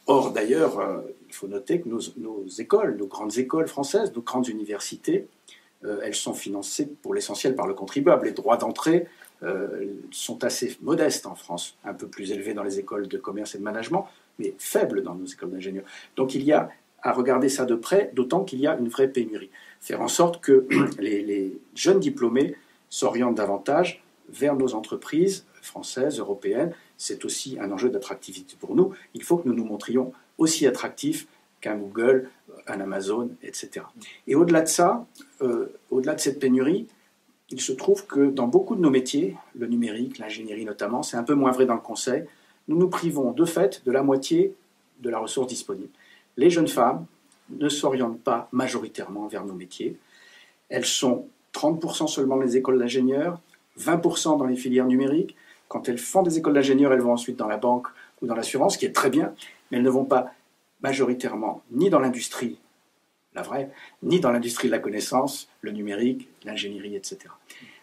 Or, 0.08 0.32
d'ailleurs, 0.32 0.79
euh, 0.79 1.01
il 1.27 1.34
faut 1.34 1.48
noter 1.48 1.82
que 1.82 1.89
nos, 1.89 2.48
écoles, 2.60 2.96
nos 2.96 3.08
grandes 3.08 3.38
écoles 3.38 3.68
françaises, 3.68 4.13
nos 4.15 4.22
grandes 4.22 4.48
universités, 4.48 5.27
elles 5.82 6.15
sont 6.15 6.34
financées 6.34 6.89
pour 7.01 7.13
l'essentiel 7.13 7.56
par 7.56 7.65
le 7.65 7.74
contribuable. 7.74 8.25
Les 8.25 8.34
droits 8.34 8.58
d'entrée 8.58 9.08
sont 10.12 10.43
assez 10.43 10.77
modestes 10.81 11.25
en 11.25 11.36
France, 11.36 11.77
un 11.86 11.93
peu 11.93 12.08
plus 12.08 12.31
élevés 12.31 12.53
dans 12.53 12.63
les 12.63 12.79
écoles 12.79 13.08
de 13.08 13.17
commerce 13.17 13.55
et 13.55 13.58
de 13.58 13.63
management, 13.63 14.08
mais 14.38 14.53
faibles 14.58 15.01
dans 15.01 15.15
nos 15.15 15.25
écoles 15.25 15.51
d'ingénieurs. 15.51 15.86
Donc 16.15 16.36
il 16.36 16.43
y 16.43 16.51
a 16.51 16.69
à 17.01 17.13
regarder 17.13 17.50
ça 17.50 17.65
de 17.65 17.75
près, 17.75 18.12
d'autant 18.13 18.43
qu'il 18.43 18.60
y 18.60 18.67
a 18.67 18.77
une 18.77 18.89
vraie 18.89 19.08
pénurie. 19.08 19.50
Faire 19.79 20.01
en 20.01 20.08
sorte 20.08 20.41
que 20.41 20.67
les 21.00 21.58
jeunes 21.75 22.00
diplômés 22.00 22.55
s'orientent 22.89 23.36
davantage 23.36 24.03
vers 24.29 24.55
nos 24.55 24.74
entreprises 24.75 25.46
françaises, 25.62 26.19
européennes. 26.19 26.74
C'est 26.98 27.25
aussi 27.25 27.58
un 27.60 27.72
enjeu 27.72 27.89
d'attractivité 27.89 28.55
pour 28.60 28.75
nous. 28.75 28.93
Il 29.13 29.24
faut 29.24 29.38
que 29.38 29.48
nous 29.48 29.55
nous 29.55 29.65
montrions 29.65 30.13
aussi 30.38 30.67
attractifs 30.67 31.27
qu'un 31.62 31.75
Google, 31.77 32.29
un 32.67 32.79
Amazon, 32.79 33.31
etc. 33.43 33.86
Et 34.27 34.36
au-delà 34.36 34.62
de 34.62 34.67
ça, 34.67 35.05
euh, 35.41 35.67
au-delà 35.91 36.15
de 36.15 36.19
cette 36.19 36.39
pénurie, 36.39 36.88
il 37.51 37.62
se 37.62 37.72
trouve 37.72 38.06
que 38.06 38.29
dans 38.29 38.48
beaucoup 38.48 38.75
de 38.75 38.82
nos 38.82 38.89
métiers, 38.89 39.36
le 39.56 39.68
numérique, 39.68 40.20
l'ingénierie 40.20 40.65
notamment, 40.65 41.03
c'est 41.03 41.18
un 41.18 41.24
peu 41.24 41.34
moins 41.34 41.51
vrai 41.51 41.65
dans 41.65 41.74
le 41.74 41.79
conseil, 41.79 42.25
nous 42.68 42.77
nous 42.77 42.89
privons 42.89 43.32
de 43.32 43.46
fait 43.46 43.84
de 43.86 43.91
la 43.91 44.03
moitié 44.03 44.56
de 45.00 45.10
la 45.10 45.18
ressource 45.18 45.48
disponible. 45.48 45.89
Les 46.38 46.50
jeunes 46.50 46.68
femmes 46.68 47.06
ne 47.50 47.70
s'orientent 47.70 48.22
pas 48.22 48.48
majoritairement 48.51 49.27
vers 49.27 49.46
nos 49.46 49.53
métiers. 49.53 49.98
Elles 50.70 50.86
sont 50.86 51.27
30% 51.53 52.08
seulement 52.08 52.36
dans 52.36 52.44
les 52.44 52.58
écoles 52.58 52.77
d'ingénieurs, 52.77 53.39
20% 53.79 54.38
dans 54.38 54.46
les 54.46 54.56
filières 54.56 54.86
numériques. 54.86 55.36
Quand 55.68 55.89
elles 55.89 55.98
font 55.98 56.22
des 56.22 56.38
écoles 56.38 56.53
d'ingénieurs, 56.53 56.94
elles 56.94 57.01
vont 57.01 57.13
ensuite 57.13 57.38
dans 57.38 57.48
la 57.48 57.58
banque 57.58 57.88
ou 58.22 58.27
dans 58.27 58.36
l'assurance, 58.36 58.74
ce 58.74 58.77
qui 58.77 58.86
est 58.86 58.96
très 58.96 59.10
bien, 59.10 59.34
mais 59.72 59.77
elles 59.77 59.84
ne 59.84 59.89
vont 59.89 60.06
pas 60.06 60.32
majoritairement 60.82 61.63
ni 61.72 61.89
dans 61.89 62.00
l'industrie, 62.00 62.58
la 63.36 63.42
vraie, 63.42 63.70
ni 64.04 64.20
dans 64.20 64.32
l'industrie 64.32 64.68
de 64.68 64.72
la 64.72 64.80
connaissance, 64.80 65.50
le 65.62 65.72
numérique, 65.72 66.28
l'ingénierie, 66.44 66.96
etc. 66.96 67.20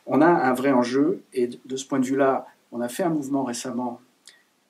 On 0.07 0.21
a 0.21 0.27
un 0.27 0.55
vrai 0.55 0.73
enjeu, 0.73 1.23
et 1.33 1.49
de 1.65 1.77
ce 1.77 1.87
point 1.87 1.99
de 1.99 2.07
vue-là, 2.07 2.47
on 2.73 2.81
a 2.81 2.89
fait 2.89 3.03
un 3.03 3.11
mouvement 3.11 3.45
récemment 3.45 4.01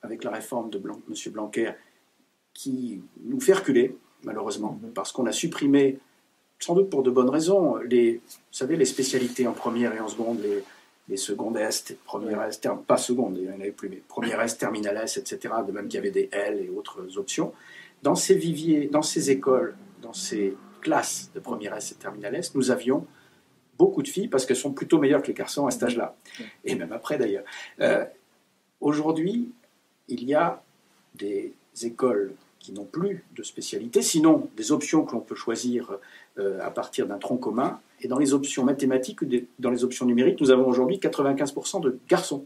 avec 0.01 0.23
la 0.23 0.31
réforme 0.31 0.69
de 0.69 0.77
Blanc, 0.77 0.99
M. 1.09 1.33
Blanquer 1.33 1.71
qui 2.53 3.01
nous 3.23 3.39
fait 3.39 3.53
reculer, 3.53 3.95
malheureusement, 4.23 4.79
mm-hmm. 4.81 4.93
parce 4.93 5.11
qu'on 5.11 5.25
a 5.25 5.31
supprimé 5.31 5.99
sans 6.59 6.73
doute 6.73 6.89
pour 6.89 7.03
de 7.03 7.11
bonnes 7.11 7.29
raisons. 7.29 7.77
Les, 7.77 8.15
vous 8.15 8.21
savez, 8.51 8.75
les 8.75 8.85
spécialités 8.85 9.45
en 9.47 9.53
première 9.53 9.93
et 9.93 9.99
en 9.99 10.07
seconde, 10.07 10.41
les, 10.41 10.63
les 11.09 11.17
secondes 11.17 11.57
S, 11.57 11.95
première 12.05 12.41
S, 12.43 12.59
pas 12.87 12.97
seconde, 12.97 13.37
il 13.37 13.43
n'y 13.43 13.49
en 13.49 13.59
avait 13.59 13.71
plus, 13.71 13.89
mais 13.89 14.01
première 14.07 14.41
S, 14.41 14.57
terminale 14.57 14.97
S, 15.03 15.17
etc., 15.17 15.53
de 15.67 15.71
même 15.71 15.87
qu'il 15.87 15.95
y 15.95 15.99
avait 15.99 16.11
des 16.11 16.29
L 16.31 16.59
et 16.59 16.69
autres 16.69 17.17
options. 17.17 17.53
Dans 18.03 18.15
ces 18.15 18.35
viviers, 18.35 18.87
dans 18.87 19.01
ces 19.01 19.31
écoles, 19.31 19.75
dans 20.01 20.13
ces 20.13 20.55
de 20.87 21.39
première 21.39 21.75
S 21.75 21.91
et 21.91 21.95
terminale 21.95 22.35
S, 22.35 22.55
nous 22.55 22.71
avions 22.71 23.05
beaucoup 23.77 24.01
de 24.01 24.07
filles 24.07 24.27
parce 24.27 24.45
qu'elles 24.45 24.55
sont 24.55 24.71
plutôt 24.71 24.99
meilleures 24.99 25.21
que 25.21 25.27
les 25.27 25.33
garçons 25.33 25.67
à 25.67 25.71
cet 25.71 25.83
âge-là, 25.83 26.15
et 26.63 26.75
même 26.75 26.91
après 26.91 27.17
d'ailleurs. 27.17 27.43
Euh, 27.79 28.05
aujourd'hui, 28.81 29.51
il 30.07 30.23
y 30.23 30.33
a 30.33 30.61
des 31.15 31.53
écoles 31.83 32.33
qui 32.59 32.71
n'ont 32.71 32.85
plus 32.85 33.23
de 33.35 33.43
spécialité, 33.43 34.01
sinon 34.01 34.49
des 34.55 34.71
options 34.71 35.05
que 35.05 35.13
l'on 35.13 35.21
peut 35.21 35.35
choisir 35.35 35.97
euh, 36.39 36.59
à 36.61 36.71
partir 36.71 37.07
d'un 37.07 37.17
tronc 37.17 37.37
commun. 37.37 37.79
Et 38.01 38.07
dans 38.07 38.17
les 38.17 38.33
options 38.33 38.63
mathématiques, 38.63 39.19
dans 39.59 39.71
les 39.71 39.83
options 39.83 40.05
numériques, 40.05 40.39
nous 40.41 40.51
avons 40.51 40.67
aujourd'hui 40.67 40.97
95% 40.97 41.81
de 41.81 41.99
garçons. 42.07 42.45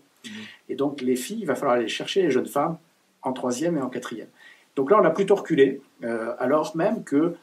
Et 0.70 0.76
donc 0.76 1.02
les 1.02 1.16
filles, 1.16 1.40
il 1.42 1.48
va 1.48 1.56
falloir 1.56 1.76
aller 1.76 1.88
chercher 1.88 2.22
les 2.22 2.32
jeunes 2.32 2.46
femmes 2.46 2.78
en 3.22 3.34
troisième 3.34 3.78
et 3.78 3.82
en 3.82 3.90
quatrième. 3.90 4.30
Donc 4.76 4.92
là, 4.92 5.00
on 5.02 5.06
a 5.06 5.10
plutôt 5.10 5.36
reculé, 5.36 5.82
euh, 6.04 6.34
alors 6.40 6.76
même 6.78 7.04
que 7.04 7.36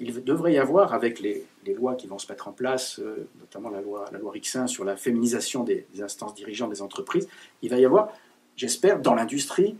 il 0.00 0.24
devrait 0.24 0.54
y 0.54 0.58
avoir, 0.58 0.92
avec 0.92 1.20
les, 1.20 1.46
lois 1.76 1.94
qui 1.94 2.06
vont 2.06 2.18
se 2.18 2.30
mettre 2.32 2.48
en 2.48 2.52
place, 2.52 3.00
notamment 3.38 3.70
la 3.70 3.80
loi, 3.80 4.06
la 4.10 4.18
Rixin 4.30 4.66
sur 4.66 4.84
la 4.84 4.96
féminisation 4.96 5.64
des, 5.64 5.86
instances 6.02 6.34
dirigeantes 6.34 6.70
des 6.70 6.82
entreprises, 6.82 7.28
il 7.62 7.70
va 7.70 7.78
y 7.78 7.84
avoir, 7.84 8.08
j'espère, 8.56 9.00
dans 9.00 9.14
l'industrie, 9.14 9.76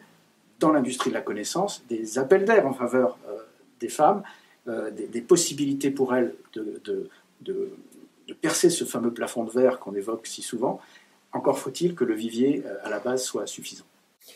dans 0.60 0.70
l'industrie 0.70 1.10
de 1.10 1.14
la 1.14 1.22
connaissance, 1.22 1.82
des 1.88 2.18
appels 2.18 2.44
d'air 2.44 2.66
en 2.66 2.74
faveur 2.74 3.18
des 3.80 3.88
femmes 3.88 4.22
euh, 4.68 4.90
des, 4.90 5.22
possibilités 5.22 5.90
pour 5.90 6.14
elles 6.14 6.34
de, 6.52 7.08
percer 8.42 8.68
ce 8.68 8.84
fameux 8.84 9.12
plafond 9.12 9.44
de 9.44 9.50
verre 9.50 9.78
qu'on 9.78 9.94
évoque 9.94 10.26
si 10.26 10.42
souvent. 10.42 10.78
Encore 11.32 11.58
faut-il 11.58 11.94
que 11.94 12.04
le 12.04 12.12
vivier, 12.12 12.62
euh, 12.66 12.74
à 12.84 12.90
la 12.90 12.98
base, 12.98 13.24
soit 13.24 13.46
suffisant. 13.46 13.86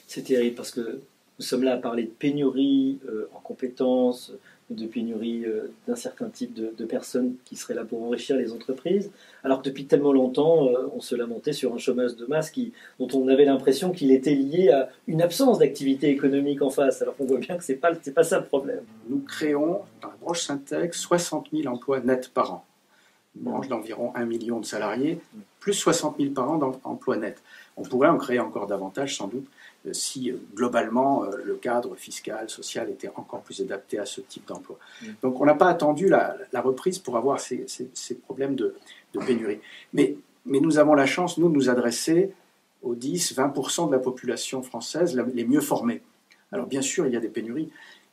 C'est 0.07 0.23
terrible 0.23 0.57
parce 0.57 0.71
que 0.71 1.00
nous 1.38 1.45
sommes 1.45 1.64
là 1.64 1.75
à 1.75 1.76
parler 1.76 2.04
de 2.04 2.11
pénurie 2.11 2.99
euh, 3.09 3.28
en 3.35 3.40
compétences, 3.40 4.33
de 4.75 4.87
pénurie 4.87 5.45
euh, 5.45 5.73
d'un 5.87 5.97
certain 5.97 6.29
type 6.29 6.55
de, 6.55 6.85
personnes 6.85 7.35
qui 7.45 7.57
seraient 7.57 7.75
là 7.75 7.85
pour 7.85 8.02
enrichir 8.02 8.37
les 8.37 8.52
entreprises, 8.52 9.11
alors 9.45 9.62
que 9.62 9.69
depuis 9.69 9.87
tellement 9.87 10.12
longtemps, 10.12 10.69
euh, 10.69 10.88
on 10.95 11.00
se 11.00 11.14
lamentait 11.14 11.52
sur 11.52 11.75
un 11.75 11.79
chômage 11.79 12.17
de 12.17 12.26
masse 12.26 12.50
qui, 12.50 12.73
dont 12.99 13.09
on 13.14 13.29
avait 13.29 13.45
l'impression 13.45 13.93
qu'il 13.93 14.11
était 14.11 14.35
lié 14.35 14.71
à 14.71 14.91
une 15.07 15.23
absence 15.23 15.59
d'activité 15.59 16.09
économique 16.11 16.61
en 16.62 16.71
face, 16.71 17.02
alors 17.02 17.17
qu'on 17.17 17.25
voit 17.25 17.38
bien 17.38 17.57
que 17.57 17.64
ce 17.64 17.73
n'est 17.73 17.79
pas, 17.79 17.93
pas 17.95 18.25
ça 18.25 18.38
le 18.38 18.45
problème. 18.45 18.83
Nous 19.09 19.21
créons, 19.21 19.81
dans 20.02 20.09
la 20.09 20.17
branche 20.21 20.43
Syntex, 20.43 20.99
60 20.99 21.49
000 21.52 21.73
emplois 21.73 22.00
nets 22.00 22.29
par 22.29 22.52
an. 22.52 22.64
Une 23.37 23.45
branche 23.45 23.69
d'environ 23.69 24.12
1 24.14 24.26
million 24.26 24.61
de 24.61 24.67
salariés, 24.67 25.19
plus 25.61 25.75
60 25.75 26.17
000 26.19 26.33
par 26.33 26.50
an 26.50 26.59
d'emplois 26.59 27.17
nets. 27.17 27.43
On 27.76 27.83
pourrait 27.83 28.09
en 28.09 28.19
créer 28.19 28.38
encore 28.38 28.67
davantage, 28.67 29.17
sans 29.17 29.29
doute, 29.29 29.47
si 29.93 30.33
globalement 30.55 31.25
le 31.45 31.55
cadre 31.55 31.97
fiscal, 31.97 32.49
social 32.49 32.91
était 32.91 33.11
encore 33.17 33.41
plus 33.41 33.61
adapté 33.61 33.99
à 33.99 34.07
ce 34.07 34.21
type 34.21 34.47
d'emploi. 34.47 34.79
Mm. 35.00 35.07
Donc 35.23 35.41
on 35.41 35.47
n'a 35.47 35.55
pas 35.55 35.69
attendu 35.69 36.09
la, 36.09 36.37
reprise 36.55 36.99
pour 36.99 37.17
avoir 37.17 37.41
ces, 37.41 37.67
problèmes 38.25 38.55
de, 38.55 38.76
pénurie. 39.26 39.61
Mais, 39.93 40.17
mais 40.45 40.61
nous 40.61 40.79
avons 40.79 40.95
la 40.95 41.07
chance, 41.07 41.38
nous, 41.38 41.49
de 41.49 41.55
nous 41.55 41.71
adresser 41.71 42.33
aux 42.83 42.95
10-20% 42.95 43.88
de 43.88 43.93
la 43.93 43.99
population 43.99 44.62
française 44.62 45.17
les 45.35 45.45
mieux 45.45 45.61
formés. 45.61 46.02
Alors 46.52 46.67
bien 46.67 46.83
sûr, 46.83 47.07
il 47.07 47.12
y 47.12 47.17
a 47.17 47.21
des 47.21 47.29
pénuries, 47.29 47.71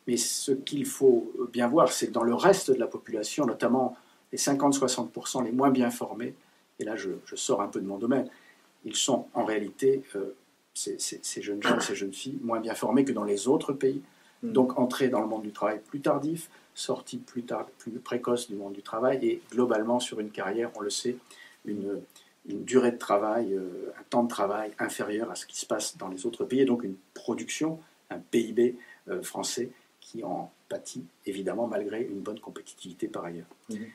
mais 0.08 0.18
ce 0.18 0.51
qu'il 0.51 0.86
faut 0.86 1.32
bien 1.51 1.68
voir, 1.68 1.92
c'est 1.92 2.08
que 2.08 2.12
dans 2.12 2.24
le 2.24 2.34
reste 2.34 2.72
de 2.72 2.80
la 2.80 2.88
population, 2.88 3.46
notamment 3.46 3.96
les 4.32 4.38
50-60% 4.38 5.44
les 5.44 5.51
moins 5.51 5.70
bien 5.70 5.92
formés, 5.92 6.34
et 6.80 6.86
là 6.86 6.96
je, 6.96 7.12
sors 7.36 7.62
un 7.62 7.68
peu 7.68 7.82
de 7.82 7.86
mon 7.86 7.98
domaine, 7.98 8.28
ils 8.86 8.95
sont 8.95 9.27
en 9.33 9.45
réalité, 9.45 10.03
euh, 10.15 10.36
ces, 10.74 11.41
jeunes 11.41 11.62
gens, 11.62 11.79
ces 11.79 11.95
jeunes 11.95 12.13
filles, 12.13 12.39
moins 12.41 12.59
bien 12.59 12.75
formés 12.75 13.03
que 13.03 13.12
dans 13.12 13.24
les 13.24 13.48
autres 13.48 13.74
pays. 13.74 14.01
Mm. 14.43 14.51
Donc 14.51 14.79
entrée 14.79 15.09
dans 15.09 15.21
le 15.21 15.27
monde 15.27 15.43
du 15.43 15.51
travail 15.51 15.79
plus 15.86 16.00
tardif, 16.00 16.50
sortie 16.74 17.17
plus, 17.17 17.43
tard, 17.43 17.65
plus 17.77 17.91
précoce 17.91 18.48
du 18.48 18.55
monde 18.55 18.74
du 18.74 18.81
travail, 18.81 19.25
et 19.25 19.41
globalement 19.51 20.00
sur 20.00 20.19
une 20.19 20.31
carrière, 20.31 20.71
on 20.75 20.81
le 20.81 20.89
sait, 20.89 21.17
une, 21.65 22.01
une 22.48 22.63
durée 22.63 22.91
de 22.91 22.98
travail, 22.98 23.53
euh, 23.53 23.91
un 24.00 24.03
temps 24.09 24.24
de 24.24 24.29
travail 24.29 24.71
inférieur 24.79 25.29
à 25.29 25.36
ce 25.36 25.45
qui 25.45 25.59
se 25.59 25.65
passe 25.65 25.98
dans 25.98 26.07
les 26.07 26.25
autres 26.25 26.45
pays, 26.45 26.62
et 26.62 26.65
donc 26.65 26.83
une 26.83 26.95
production, 27.13 27.79
un 28.09 28.19
PIB 28.19 28.77
euh, 29.09 29.21
français 29.21 29.71
qui 30.00 30.24
en 30.24 30.51
pâtit 30.69 31.05
évidemment 31.25 31.67
malgré 31.67 32.01
une 32.01 32.19
bonne 32.19 32.39
compétitivité 32.39 33.07
par 33.07 33.25
ailleurs. 33.25 33.48
Mhm. 33.69 33.88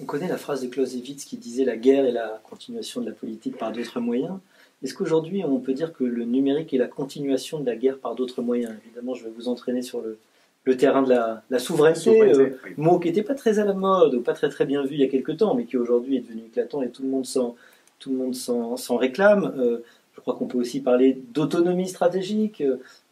On 0.00 0.04
connaît 0.04 0.28
la 0.28 0.38
phrase 0.38 0.62
de 0.62 0.68
Clausewitz 0.68 1.24
qui 1.24 1.36
disait 1.36 1.64
la 1.64 1.76
guerre 1.76 2.06
est 2.06 2.12
la 2.12 2.40
continuation 2.48 3.00
de 3.02 3.06
la 3.06 3.12
politique 3.12 3.58
par 3.58 3.70
d'autres 3.70 4.00
moyens. 4.00 4.38
Est-ce 4.82 4.94
qu'aujourd'hui 4.94 5.44
on 5.44 5.58
peut 5.58 5.74
dire 5.74 5.92
que 5.92 6.04
le 6.04 6.24
numérique 6.24 6.72
est 6.72 6.78
la 6.78 6.86
continuation 6.86 7.60
de 7.60 7.66
la 7.66 7.76
guerre 7.76 7.98
par 7.98 8.14
d'autres 8.14 8.40
moyens? 8.40 8.74
Évidemment, 8.86 9.14
je 9.14 9.24
vais 9.24 9.30
vous 9.30 9.48
entraîner 9.48 9.82
sur 9.82 10.00
le, 10.00 10.18
le 10.64 10.76
terrain 10.76 11.02
de 11.02 11.10
la, 11.10 11.58
souveraineté, 11.58 12.22
euh, 12.22 12.50
mot 12.78 12.98
qui 12.98 13.08
n'était 13.08 13.22
pas 13.22 13.34
très 13.34 13.58
à 13.58 13.64
la 13.64 13.74
mode 13.74 14.14
ou 14.14 14.22
pas 14.22 14.32
très 14.32 14.48
très 14.48 14.64
bien 14.64 14.82
vu 14.84 14.94
il 14.94 15.00
y 15.00 15.04
a 15.04 15.08
quelques 15.08 15.36
temps, 15.36 15.54
mais 15.54 15.64
qui 15.64 15.76
aujourd'hui 15.76 16.16
est 16.16 16.20
devenu 16.20 16.44
éclatant 16.46 16.80
et 16.82 16.88
tout 16.88 17.02
le 17.02 17.08
monde 17.08 17.26
s'en, 17.26 17.56
tout 17.98 18.10
le 18.10 18.16
monde 18.16 18.34
s'en, 18.34 18.96
réclame. 18.96 19.52
Euh, 19.58 19.78
je 20.14 20.20
crois 20.20 20.34
qu'on 20.34 20.46
peut 20.46 20.58
aussi 20.58 20.80
parler 20.80 21.18
d'autonomie 21.32 21.88
stratégique. 21.88 22.62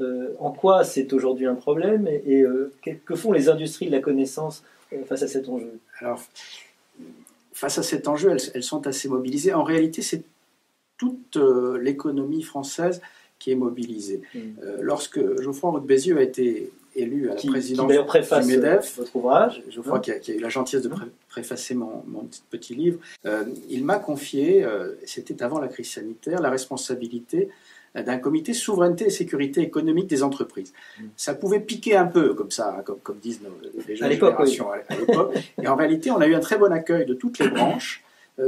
Euh, 0.00 0.34
en 0.40 0.52
quoi 0.52 0.84
c'est 0.84 1.12
aujourd'hui 1.12 1.46
un 1.46 1.54
problème 1.54 2.06
et, 2.08 2.44
que 3.04 3.14
font 3.14 3.32
les 3.32 3.48
industries 3.48 3.86
de 3.86 3.92
la 3.92 4.00
connaissance 4.00 4.62
face 5.06 5.22
à 5.22 5.28
cet 5.28 5.48
enjeu? 5.48 5.78
Alors, 6.00 6.20
face 7.58 7.78
à 7.78 7.82
cet 7.82 8.08
enjeu, 8.08 8.30
elles, 8.30 8.50
elles 8.54 8.62
sont 8.62 8.86
assez 8.86 9.08
mobilisées. 9.08 9.52
En 9.52 9.64
réalité, 9.64 10.02
c'est 10.02 10.22
toute 10.96 11.38
l'économie 11.80 12.42
française 12.42 13.00
qui 13.38 13.52
est 13.52 13.56
mobilisée. 13.56 14.20
Mm. 14.34 14.40
lorsque 14.80 15.20
Geoffroy 15.40 15.70
Roux 15.70 15.80
de 15.80 15.86
Bézieux 15.86 16.18
a 16.18 16.22
été 16.22 16.72
élu 16.98 17.30
à 17.30 17.34
la 17.34 17.42
présidence 17.42 17.90
du 17.90 18.46
MEDEF. 18.46 18.96
Votre 18.98 19.16
ouvrage. 19.16 19.62
Je 19.70 19.80
crois 19.80 20.00
qu'il 20.00 20.14
a, 20.14 20.36
eu 20.36 20.40
la 20.40 20.48
gentillesse 20.48 20.84
de 20.84 20.90
préfacer 21.28 21.74
mon, 21.74 22.02
petit 22.50 22.74
livre. 22.74 22.98
Euh, 23.26 23.44
il 23.70 23.84
m'a 23.84 23.98
confié, 23.98 24.64
euh, 24.64 24.94
c'était 25.04 25.42
avant 25.42 25.58
la 25.58 25.68
crise 25.68 25.90
sanitaire, 25.90 26.40
la 26.40 26.50
responsabilité 26.50 27.48
euh, 27.48 27.52
d'un 28.02 28.18
comité 28.18 28.54
souveraineté 28.54 29.06
et 29.06 29.10
sécurité 29.10 29.60
économique 29.60 30.06
des 30.06 30.22
entreprises. 30.22 30.72
Mm. 30.98 31.04
Ça 31.16 31.34
pouvait 31.34 31.60
piquer 31.60 31.96
un 31.96 32.06
peu, 32.06 32.34
comme 32.34 32.50
ça, 32.50 32.76
hein, 32.78 32.82
comme, 33.02 33.18
disent 33.18 33.40
les 33.86 33.96
jeunes 33.96 34.12
générations 34.12 34.70
à 34.70 34.94
l'époque. 34.94 35.34
et 35.62 35.68
en 35.68 35.76
réalité, 35.76 36.10
on 36.10 36.18
a 36.18 36.26
eu 36.26 36.34
un 36.34 36.40
très 36.40 36.58
bon 36.58 36.72
accueil 36.72 37.06
de 37.06 37.14
toutes 37.14 37.38
les 37.38 37.48
branches 37.48 38.04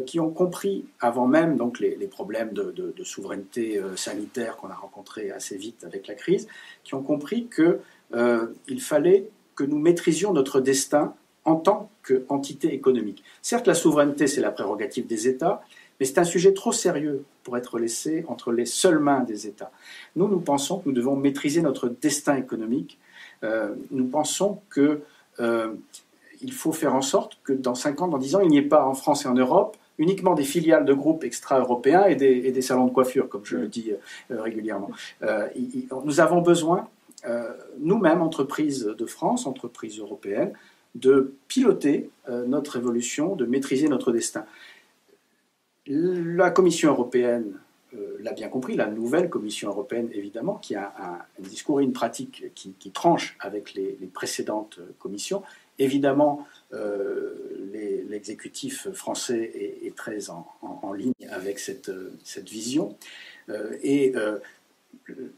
qui 0.07 0.21
ont 0.21 0.30
compris, 0.30 0.85
avant 1.00 1.26
même 1.26 1.57
donc 1.57 1.80
les, 1.80 1.97
problèmes 2.07 2.52
de, 2.52 2.71
de 2.71 3.04
souveraineté 3.04 3.83
sanitaire 3.97 4.57
qu'on 4.57 4.69
a 4.69 4.75
rencontrés 4.75 5.33
assez 5.33 5.57
vite 5.57 5.83
avec 5.83 6.07
la 6.07 6.14
crise, 6.14 6.47
qui 6.85 6.95
ont 6.95 7.02
compris 7.02 7.49
que 7.49 7.80
euh, 8.14 8.47
il 8.69 8.80
fallait 8.80 9.28
que 9.54 9.64
nous 9.64 9.78
maîtrisions 9.78 10.33
notre 10.33 10.61
destin 10.61 11.14
en 11.44 11.56
tant 11.56 11.90
qu'entité 12.02 12.73
économique. 12.75 13.23
Certes, 13.42 13.66
la 13.66 13.75
souveraineté, 13.75 14.26
c'est 14.26 14.40
la 14.40 14.50
prérogative 14.50 15.06
des 15.06 15.28
États, 15.28 15.62
mais 15.99 16.06
c'est 16.06 16.18
un 16.18 16.25
sujet 16.25 16.52
trop 16.52 16.73
sérieux 16.73 17.25
pour 17.44 17.56
être 17.56 17.78
laissé 17.78 18.25
entre 18.28 18.52
les 18.52 18.66
seules 18.66 18.99
mains 18.99 19.20
des 19.20 19.47
États. 19.47 19.70
Nous, 20.16 20.28
nous 20.28 20.40
pensons 20.40 20.78
que 20.78 20.88
nous 20.88 20.94
devons 20.94 21.16
maîtriser 21.16 21.62
notre 21.62 21.88
destin 21.88 22.37
économique. 22.37 22.99
Euh, 23.44 23.75
nous 23.90 24.06
pensons 24.06 24.61
qu'il 24.73 25.00
euh, 25.41 25.75
faut 26.52 26.73
faire 26.73 26.95
en 26.95 27.02
sorte 27.02 27.38
que 27.45 27.52
dans 27.52 27.75
5 27.75 28.02
ans, 28.02 28.08
dans 28.08 28.19
10 28.19 28.36
ans, 28.36 28.41
il 28.41 28.49
n'y 28.49 28.58
ait 28.58 28.62
pas 28.62 28.86
en 28.86 28.95
France 28.95 29.25
et 29.25 29.28
en 29.28 29.34
Europe 29.34 29.76
uniquement 29.99 30.32
des 30.32 30.45
filiales 30.45 30.86
de 30.86 30.95
groupes 30.95 31.25
extra-européens 31.25 32.06
et, 32.06 32.17
des, 32.17 32.62
salons 32.62 32.86
de 32.86 32.91
coiffure, 32.91 33.28
comme 33.28 33.45
je 33.45 33.58
le 33.58 33.69
dis 33.69 33.93
régulièrement. 34.30 34.91
nous 36.06 36.21
avons 36.21 36.41
besoin 36.41 36.88
euh, 37.26 37.52
nous-mêmes, 37.78 38.23
entreprises 38.23 38.84
de 38.84 39.06
France, 39.06 39.47
entreprises 39.47 39.99
européennes, 39.99 40.52
de 40.94 41.34
piloter 41.48 42.10
euh, 42.28 42.46
notre 42.46 42.76
évolution, 42.76 43.36
de 43.36 43.46
maîtriser 43.46 43.88
notre 43.88 44.12
destin. 44.12 44.44
La 45.86 46.50
Commission 46.50 46.90
européenne 46.90 47.54
euh, 47.94 48.16
l'a 48.20 48.32
bien 48.32 48.48
compris, 48.48 48.76
la 48.76 48.86
nouvelle 48.86 49.28
Commission 49.30 49.70
européenne, 49.70 50.08
évidemment, 50.12 50.56
qui 50.56 50.74
a 50.74 50.92
un, 50.98 51.18
discours 51.42 51.80
et 51.80 51.84
une 51.84 51.92
pratique 51.92 52.52
qui, 52.54 52.90
tranche 52.90 53.36
avec 53.40 53.74
les, 53.74 53.96
précédentes 54.12 54.80
commissions. 54.98 55.42
Évidemment, 55.78 56.46
l'exécutif 57.72 58.90
français 58.92 59.78
est, 59.82 59.96
très 59.96 60.28
en, 60.28 60.92
ligne 60.92 61.14
avec 61.30 61.58
cette 61.58 61.90
vision. 62.50 62.96
et 63.82 64.12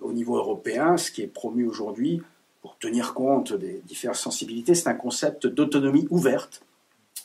au 0.01 0.13
niveau 0.13 0.37
européen, 0.37 0.97
ce 0.97 1.11
qui 1.11 1.23
est 1.23 1.29
promu 1.29 1.67
aujourd'hui, 1.67 2.23
pour 2.63 2.79
tenir 2.79 3.13
compte 3.13 3.53
des 3.53 3.83
différentes 3.85 4.17
sensibilités, 4.17 4.75
c'est 4.75 4.89
un 4.89 4.95
concept 4.95 5.47
d'autonomie 5.47 6.07
ouverte 6.11 6.63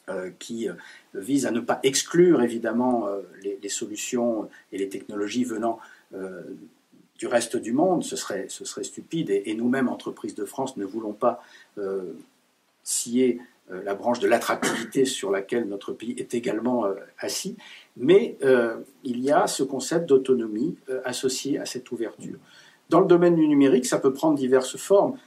euh, 0.10 0.32
qui 0.40 0.68
euh, 0.68 0.74
vise 1.14 1.46
à 1.46 1.52
ne 1.52 1.60
pas 1.60 1.80
exclure 1.84 2.42
évidemment 2.42 3.08
euh, 3.08 3.22
les, 3.62 3.70
solutions 3.70 4.50
et 4.72 4.78
les 4.78 4.90
technologies 4.90 5.44
venant 5.44 5.80
du 7.20 7.28
reste 7.28 7.58
du 7.58 7.74
monde. 7.74 8.06
Ce 8.06 8.16
serait, 8.16 8.46
ce 8.48 8.64
serait 8.64 8.86
stupide 8.86 9.30
et, 9.30 9.44
et 9.48 9.54
nous-mêmes, 9.54 9.90
entreprises 9.90 10.36
de 10.36 10.46
France, 10.46 10.78
ne 10.78 10.86
voulons 10.86 11.12
pas 11.12 11.44
scier 12.84 13.42
la 13.70 13.94
branche 13.94 14.20
de 14.20 14.28
l'attractivité 14.30 15.04
sur 15.04 15.30
laquelle 15.30 15.68
notre 15.68 15.92
pays 15.92 16.16
est 16.18 16.34
également 16.34 16.86
assis. 17.20 17.58
Mais 17.98 18.38
il 19.04 19.20
y 19.20 19.32
a 19.32 19.48
ce 19.48 19.64
concept 19.64 20.06
d'autonomie 20.08 20.78
associé 21.04 21.60
à 21.60 21.66
cette 21.66 21.92
ouverture. 21.92 22.40
Dans 22.90 23.02
le 23.02 23.08
domaine 23.08 23.36
du 23.36 23.46
numérique, 23.46 23.86
ça 23.86 24.00
peut 24.00 24.14
prendre 24.14 24.38
diverses 24.38 24.78
formes. 24.78 25.18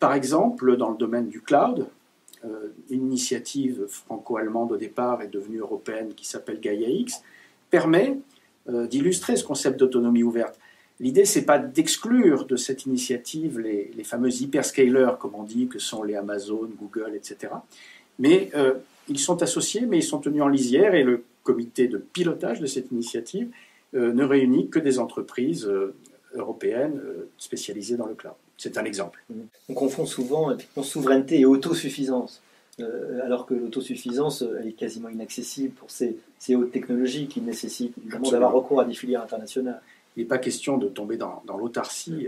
Par 0.00 0.14
exemple, 0.14 0.76
dans 0.76 0.90
le 0.90 0.96
domaine 0.96 1.28
du 1.28 1.40
cloud, 1.40 1.88
euh, 2.44 2.68
une 2.90 3.06
initiative 3.06 3.86
franco-allemande 3.88 4.72
au 4.72 4.76
départ 4.76 5.22
est 5.22 5.28
devenue 5.28 5.58
européenne 5.58 6.14
qui 6.14 6.26
s'appelle 6.26 6.60
Gaia 6.60 6.88
X, 6.88 7.22
permet 7.70 8.18
d'illustrer 8.66 9.36
ce 9.36 9.44
concept 9.44 9.80
d'autonomie 9.80 10.22
ouverte. 10.22 10.58
L'idée, 11.00 11.24
c'est 11.24 11.46
pas 11.46 11.58
d'exclure 11.58 12.44
de 12.44 12.56
cette 12.56 12.84
initiative 12.84 13.58
les, 13.58 14.04
fameux 14.04 14.30
hyperscalers, 14.30 15.16
comme 15.18 15.34
on 15.34 15.42
dit, 15.42 15.68
que 15.68 15.78
sont 15.78 16.02
les 16.02 16.16
Amazon, 16.16 16.68
Google, 16.78 17.14
etc. 17.14 17.54
Mais 18.18 18.50
ils 19.08 19.18
sont 19.18 19.42
associés, 19.42 19.86
mais 19.86 19.98
ils 19.98 20.02
sont 20.02 20.18
tenus 20.18 20.42
en 20.42 20.48
lisière 20.48 20.94
et 20.94 21.02
le 21.02 21.24
comité 21.42 21.88
de 21.88 21.96
pilotage 21.96 22.60
de 22.60 22.66
cette 22.66 22.90
initiative 22.92 23.48
euh, 23.94 24.12
ne 24.12 24.24
réunit 24.24 24.68
que 24.68 24.78
des 24.78 24.98
entreprises 24.98 25.66
euh, 25.66 25.94
européennes 26.34 27.00
euh, 27.02 27.30
spécialisées 27.38 27.96
dans 27.96 28.06
le 28.06 28.14
cloud. 28.14 28.34
C'est 28.58 28.76
un 28.76 28.84
exemple. 28.84 29.24
On 29.68 29.74
confond 29.74 30.04
souvent 30.04 30.56
souveraineté 30.82 31.40
et 31.40 31.44
autosuffisance, 31.44 32.42
alors 33.22 33.46
que 33.46 33.54
l'autosuffisance 33.54 34.44
est 34.64 34.72
quasiment 34.72 35.08
inaccessible 35.08 35.74
pour 35.74 35.90
ces, 35.90 36.18
hautes 36.54 36.72
technologies 36.72 37.28
qui 37.28 37.40
nécessitent 37.40 37.94
d'avoir 38.30 38.52
recours 38.52 38.80
à 38.80 38.84
des 38.84 38.94
filières 38.94 39.22
internationales. 39.22 39.80
Il 40.16 40.22
n'est 40.22 40.28
pas 40.28 40.38
question 40.38 40.76
de 40.76 40.88
tomber 40.88 41.16
dans, 41.16 41.42
l'autarcie. 41.56 42.26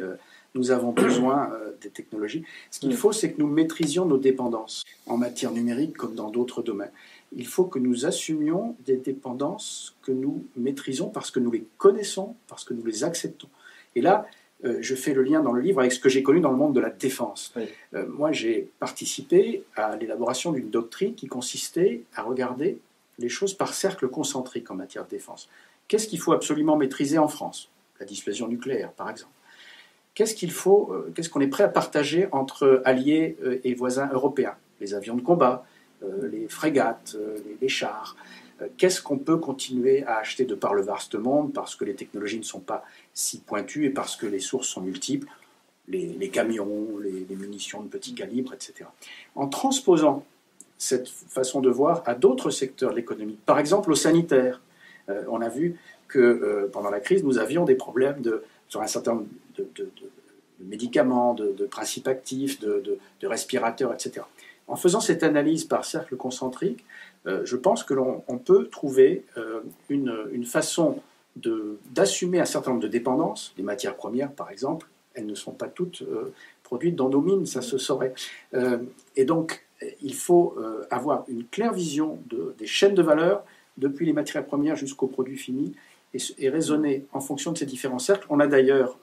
nous 0.54 0.70
avons 0.70 0.92
besoin 0.92 1.50
des 1.82 1.90
technologies. 1.90 2.44
Ce 2.70 2.80
qu'il 2.80 2.94
faut, 2.94 3.12
c'est 3.12 3.32
que 3.32 3.40
nous 3.40 3.48
maîtrisions 3.48 4.06
nos 4.06 4.18
dépendances 4.18 4.84
en 5.06 5.16
matière 5.16 5.50
numérique 5.50 5.96
comme 5.96 6.14
dans 6.14 6.30
d'autres 6.30 6.62
domaines 6.62 6.92
il 7.32 7.46
faut 7.46 7.64
que 7.64 7.78
nous 7.78 8.06
assumions 8.06 8.76
des 8.84 8.96
dépendances 8.96 9.94
que 10.02 10.12
nous 10.12 10.46
maîtrisons 10.56 11.08
parce 11.08 11.30
que 11.30 11.38
nous 11.40 11.50
les 11.50 11.64
connaissons, 11.78 12.34
parce 12.48 12.64
que 12.64 12.74
nous 12.74 12.84
les 12.84 13.04
acceptons. 13.04 13.48
Et 13.94 14.00
là, 14.00 14.26
euh, 14.64 14.78
je 14.80 14.94
fais 14.94 15.14
le 15.14 15.22
lien 15.22 15.40
dans 15.40 15.52
le 15.52 15.60
livre 15.60 15.80
avec 15.80 15.92
ce 15.92 16.00
que 16.00 16.08
j'ai 16.08 16.22
connu 16.22 16.40
dans 16.40 16.50
le 16.50 16.56
monde 16.56 16.74
de 16.74 16.80
la 16.80 16.90
défense. 16.90 17.54
Euh, 17.94 18.06
moi, 18.08 18.32
j'ai 18.32 18.68
participé 18.78 19.64
à 19.76 19.96
l'élaboration 19.96 20.52
d'une 20.52 20.70
doctrine 20.70 21.14
qui 21.14 21.26
consistait 21.26 22.02
à 22.14 22.22
regarder 22.22 22.78
les 23.18 23.28
choses 23.28 23.54
par 23.54 23.74
cercle 23.74 24.08
concentrique 24.08 24.70
en 24.70 24.74
matière 24.74 25.04
de 25.04 25.10
défense. 25.10 25.48
Qu'est-ce 25.88 26.08
qu'il 26.08 26.20
faut 26.20 26.32
absolument 26.32 26.76
maîtriser 26.76 27.18
en 27.18 27.28
France? 27.28 27.68
La 27.98 28.06
dissuasion 28.06 28.48
nucléaire, 28.48 28.92
par 28.92 29.10
exemple. 29.10 29.32
Qu'est-ce 30.14 30.34
qu'il 30.34 30.50
faut, 30.50 30.92
euh, 30.92 31.12
qu'est-ce 31.14 31.30
qu'on 31.30 31.40
est 31.40 31.48
prêt 31.48 31.64
à 31.64 31.68
partager 31.68 32.28
entre 32.32 32.82
alliés 32.84 33.36
et 33.64 33.74
voisins 33.74 34.08
européens? 34.12 34.54
Les 34.80 34.94
avions 34.94 35.14
de 35.14 35.20
combat, 35.20 35.64
les 36.30 36.48
frégates, 36.48 37.16
euh, 37.16 37.38
les, 37.60 37.68
chars. 37.68 38.16
Qu'est-ce 38.76 39.02
qu'on 39.02 39.18
peut 39.18 39.36
continuer 39.36 40.04
à 40.04 40.18
acheter 40.18 40.44
de 40.44 40.54
par 40.54 40.74
le 40.74 40.82
vaste 40.82 41.14
monde, 41.14 41.52
parce 41.52 41.74
que 41.74 41.84
les 41.84 41.94
technologies 41.94 42.38
ne 42.38 42.44
sont 42.44 42.60
pas 42.60 42.84
si 43.14 43.40
pointues 43.40 43.86
et 43.86 43.90
parce 43.90 44.16
que 44.16 44.26
les 44.26 44.40
sources 44.40 44.68
sont 44.68 44.80
multiples, 44.80 45.28
les, 45.88 46.28
camions, 46.28 46.98
les, 46.98 47.34
munitions 47.34 47.82
de 47.82 47.88
petit 47.88 48.14
calibre, 48.14 48.54
etc. 48.54 48.84
En 49.34 49.48
transposant 49.48 50.24
cette 50.78 51.08
façon 51.08 51.60
de 51.60 51.68
voir 51.68 52.02
à 52.06 52.14
d'autres 52.14 52.50
secteurs 52.50 52.92
de 52.92 52.96
l'économie, 52.96 53.38
par 53.44 53.58
exemple 53.58 53.90
au 53.90 53.96
sanitaire, 53.96 54.60
on 55.08 55.40
a 55.40 55.48
vu 55.48 55.80
que 56.06 56.70
pendant 56.72 56.90
la 56.90 57.00
crise, 57.00 57.24
nous 57.24 57.38
avions 57.38 57.64
des 57.64 57.74
problèmes 57.74 58.20
de, 58.20 58.44
sur 58.68 58.80
un 58.80 58.86
certain 58.86 59.14
nombre 59.14 59.26
de, 59.56 59.90
médicaments, 60.60 61.34
de, 61.34 61.66
principes 61.66 62.08
actifs, 62.08 62.60
de, 62.60 62.98
respirateurs, 63.22 63.92
etc. 63.92 64.24
En 64.68 64.76
faisant 64.76 65.00
cette 65.00 65.22
analyse 65.22 65.64
par 65.64 65.84
cercle 65.84 66.16
concentrique, 66.16 66.84
euh, 67.26 67.44
je 67.44 67.56
pense 67.56 67.84
que 67.84 67.94
l'on 67.94 68.20
peut 68.44 68.68
trouver 68.68 69.24
euh, 69.36 69.60
une, 69.88 70.44
façon 70.44 71.00
d'assumer 71.36 72.40
un 72.40 72.44
certain 72.44 72.70
nombre 72.70 72.82
de 72.82 72.88
dépendances. 72.88 73.52
Les 73.56 73.62
matières 73.62 73.96
premières, 73.96 74.32
par 74.32 74.50
exemple, 74.50 74.88
elles 75.14 75.26
ne 75.26 75.34
sont 75.34 75.52
pas 75.52 75.68
toutes 75.68 76.02
euh, 76.02 76.32
produites 76.62 76.96
dans 76.96 77.08
nos 77.08 77.20
mines, 77.20 77.46
ça 77.46 77.62
se 77.62 77.78
saurait. 77.78 78.14
et 79.16 79.24
donc, 79.24 79.66
il 80.02 80.14
faut 80.14 80.56
avoir 80.90 81.24
une 81.26 81.44
claire 81.44 81.72
vision 81.72 82.18
des 82.58 82.66
chaînes 82.66 82.94
de 82.94 83.02
valeur, 83.02 83.44
depuis 83.76 84.06
les 84.06 84.12
matières 84.12 84.44
premières 84.44 84.76
jusqu'aux 84.76 85.08
produits 85.08 85.38
finis, 85.38 85.74
et, 86.14 86.48
raisonner 86.48 87.06
en 87.12 87.20
fonction 87.20 87.50
de 87.50 87.58
ces 87.58 87.66
différents 87.66 87.98
cercles. 87.98 88.26
On 88.30 88.38
a 88.38 88.46
d'ailleurs, 88.46 88.98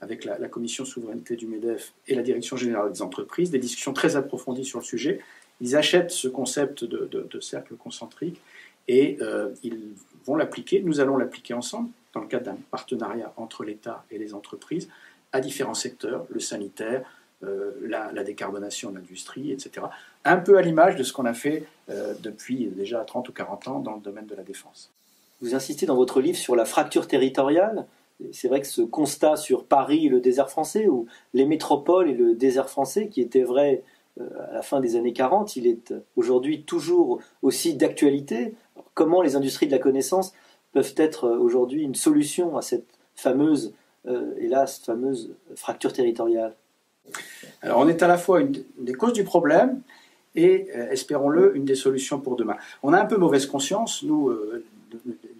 avec 0.00 0.24
la, 0.24 0.48
commission 0.48 0.84
souveraineté 0.84 1.36
du 1.36 1.46
MEDEF 1.46 1.92
et 2.08 2.16
la 2.16 2.22
direction 2.22 2.56
générale 2.56 2.90
des 2.90 3.02
entreprises, 3.02 3.50
des 3.52 3.60
discussions 3.60 3.92
très 3.92 4.16
approfondies 4.16 4.64
sur 4.64 4.80
le 4.80 4.84
sujet. 4.84 5.20
Ils 5.60 5.76
achètent 5.76 6.10
ce 6.10 6.28
concept 6.28 6.84
de, 6.84 7.40
cercle 7.40 7.74
concentrique 7.74 8.40
et 8.86 9.18
euh, 9.20 9.50
ils 9.62 9.80
vont 10.24 10.36
l'appliquer. 10.36 10.80
Nous 10.82 11.00
allons 11.00 11.16
l'appliquer 11.16 11.54
ensemble 11.54 11.90
dans 12.14 12.20
le 12.20 12.26
cadre 12.26 12.46
d'un 12.46 12.58
partenariat 12.70 13.32
entre 13.36 13.64
l'État 13.64 14.04
et 14.10 14.18
les 14.18 14.34
entreprises 14.34 14.88
à 15.32 15.40
différents 15.40 15.74
secteurs, 15.74 16.26
le 16.30 16.40
sanitaire, 16.40 17.04
euh, 17.44 17.72
la, 17.82 18.24
décarbonation 18.24 18.90
de 18.90 18.96
l'industrie, 18.96 19.52
etc. 19.52 19.86
Un 20.24 20.38
peu 20.38 20.56
à 20.56 20.62
l'image 20.62 20.96
de 20.96 21.02
ce 21.02 21.12
qu'on 21.12 21.26
a 21.26 21.34
fait 21.34 21.64
depuis 22.20 22.66
déjà 22.66 23.04
30 23.04 23.28
ou 23.28 23.32
40 23.32 23.68
ans 23.68 23.80
dans 23.80 23.94
le 23.94 24.00
domaine 24.00 24.26
de 24.26 24.34
la 24.34 24.42
défense. 24.42 24.90
Vous 25.40 25.54
insistez 25.54 25.86
dans 25.86 25.94
votre 25.94 26.20
livre 26.20 26.36
sur 26.36 26.56
la 26.56 26.64
fracture 26.64 27.06
territoriale. 27.06 27.86
C'est 28.32 28.48
vrai 28.48 28.60
que 28.60 28.66
ce 28.66 28.82
constat 28.82 29.36
sur 29.36 29.64
Paris 29.64 30.06
et 30.06 30.08
le 30.08 30.20
désert 30.20 30.50
français, 30.50 30.88
ou 30.88 31.06
les 31.32 31.46
métropoles 31.46 32.10
et 32.10 32.14
le 32.14 32.34
désert 32.34 32.68
français, 32.68 33.08
qui 33.08 33.20
était 33.20 33.44
vrai 33.44 33.76
euh, 33.76 33.97
à 34.20 34.52
la 34.52 34.62
fin 34.62 34.80
des 34.80 34.96
années 34.96 35.12
40, 35.12 35.56
il 35.56 35.66
est 35.66 35.94
aujourd'hui 36.16 36.62
toujours 36.62 37.20
aussi 37.42 37.74
d'actualité. 37.74 38.54
Comment 38.94 39.22
les 39.22 39.36
industries 39.36 39.66
de 39.66 39.72
la 39.72 39.78
connaissance 39.78 40.32
peuvent 40.72 40.94
être 40.96 41.24
euh, 41.24 41.38
aujourd'hui 41.38 41.82
une 41.82 41.94
solution 41.94 42.56
à 42.56 42.62
cette 42.62 42.86
fameuse, 43.14 43.74
euh, 44.06 44.34
hélas, 44.38 44.80
fameuse 44.80 45.34
fracture 45.56 45.92
territoriale? 45.92 46.54
Alors 47.62 47.78
on 47.78 47.88
est 47.88 48.02
à 48.02 48.08
la 48.08 48.18
fois 48.18 48.40
une 48.40 48.52
des 48.78 48.92
causes 48.92 49.14
du 49.14 49.24
problème 49.24 49.80
et, 50.34 50.68
espérons-le, 50.90 51.56
une 51.56 51.64
des 51.64 51.74
solutions 51.74 52.20
pour 52.20 52.36
demain. 52.36 52.56
On 52.82 52.92
a 52.92 53.00
un 53.00 53.06
peu 53.06 53.16
mauvaise 53.16 53.46
conscience, 53.46 54.02
nous, 54.02 54.30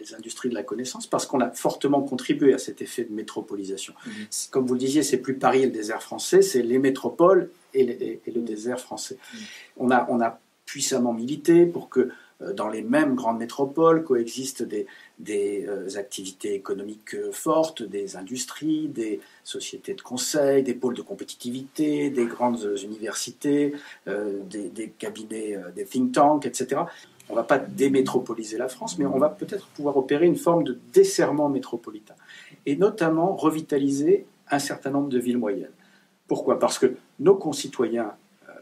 les 0.08 0.16
industries 0.16 0.48
de 0.48 0.54
la 0.54 0.62
connaissance 0.62 1.06
parce 1.06 1.26
qu'on 1.26 1.40
a 1.40 1.50
fortement 1.50 2.02
contribué 2.02 2.54
à 2.54 2.58
cet 2.58 2.82
effet 2.82 3.04
de 3.04 3.12
métropolisation. 3.12 3.94
Mhm. 4.06 4.12
Comme 4.50 4.66
vous 4.66 4.74
le 4.74 4.80
disiez, 4.80 5.02
c'est 5.02 5.18
plus 5.18 5.34
Paris 5.34 5.62
et 5.62 5.66
le 5.66 5.72
désert 5.72 6.02
français, 6.02 6.42
c'est 6.42 6.62
les 6.62 6.78
métropoles 6.78 7.50
et, 7.74 8.20
le 8.26 8.40
désert 8.40 8.80
français. 8.80 9.18
Mhm. 9.32 9.40
On, 9.78 9.90
a, 9.90 10.06
on 10.10 10.20
a 10.20 10.40
puissamment 10.64 11.12
milité 11.12 11.66
pour 11.66 11.88
que 11.88 12.10
euh, 12.40 12.52
dans 12.52 12.68
les 12.68 12.82
mêmes 12.82 13.14
grandes 13.14 13.38
métropoles 13.38 14.04
coexistent 14.04 14.62
des, 14.62 14.86
des 15.18 15.66
euh, 15.66 15.88
activités 15.96 16.54
économiques 16.54 17.14
euh, 17.14 17.32
fortes, 17.32 17.82
des 17.82 18.16
industries, 18.16 18.88
des 18.88 19.20
sociétés 19.44 19.94
de 19.94 20.02
conseil, 20.02 20.62
des 20.62 20.74
pôles 20.74 20.94
de 20.94 21.02
compétitivité, 21.02 22.10
des 22.10 22.26
grandes 22.26 22.76
universités, 22.82 23.74
des, 24.06 24.68
des, 24.68 24.90
cabinets, 24.90 25.58
des 25.74 25.84
think 25.84 26.12
tanks, 26.12 26.46
etc 26.46 26.82
on 27.28 27.34
ne 27.34 27.38
va 27.38 27.44
pas 27.44 27.58
démétropoliser 27.58 28.56
la 28.56 28.68
France, 28.68 28.98
mais 28.98 29.06
on 29.06 29.18
va 29.18 29.28
peut-être 29.28 29.66
pouvoir 29.68 29.96
opérer 29.96 30.26
une 30.26 30.36
forme 30.36 30.64
de 30.64 30.78
desserrement 30.92 31.48
métropolitain, 31.48 32.14
et 32.66 32.76
notamment 32.76 33.36
revitaliser 33.36 34.26
un 34.50 34.58
certain 34.58 34.90
nombre 34.90 35.08
de 35.08 35.18
villes 35.18 35.38
moyennes. 35.38 35.72
Pourquoi? 36.26 36.58
Parce 36.58 36.78
que 36.78 36.94
nos 37.20 37.34
concitoyens, 37.34 38.14
euh, 38.48 38.52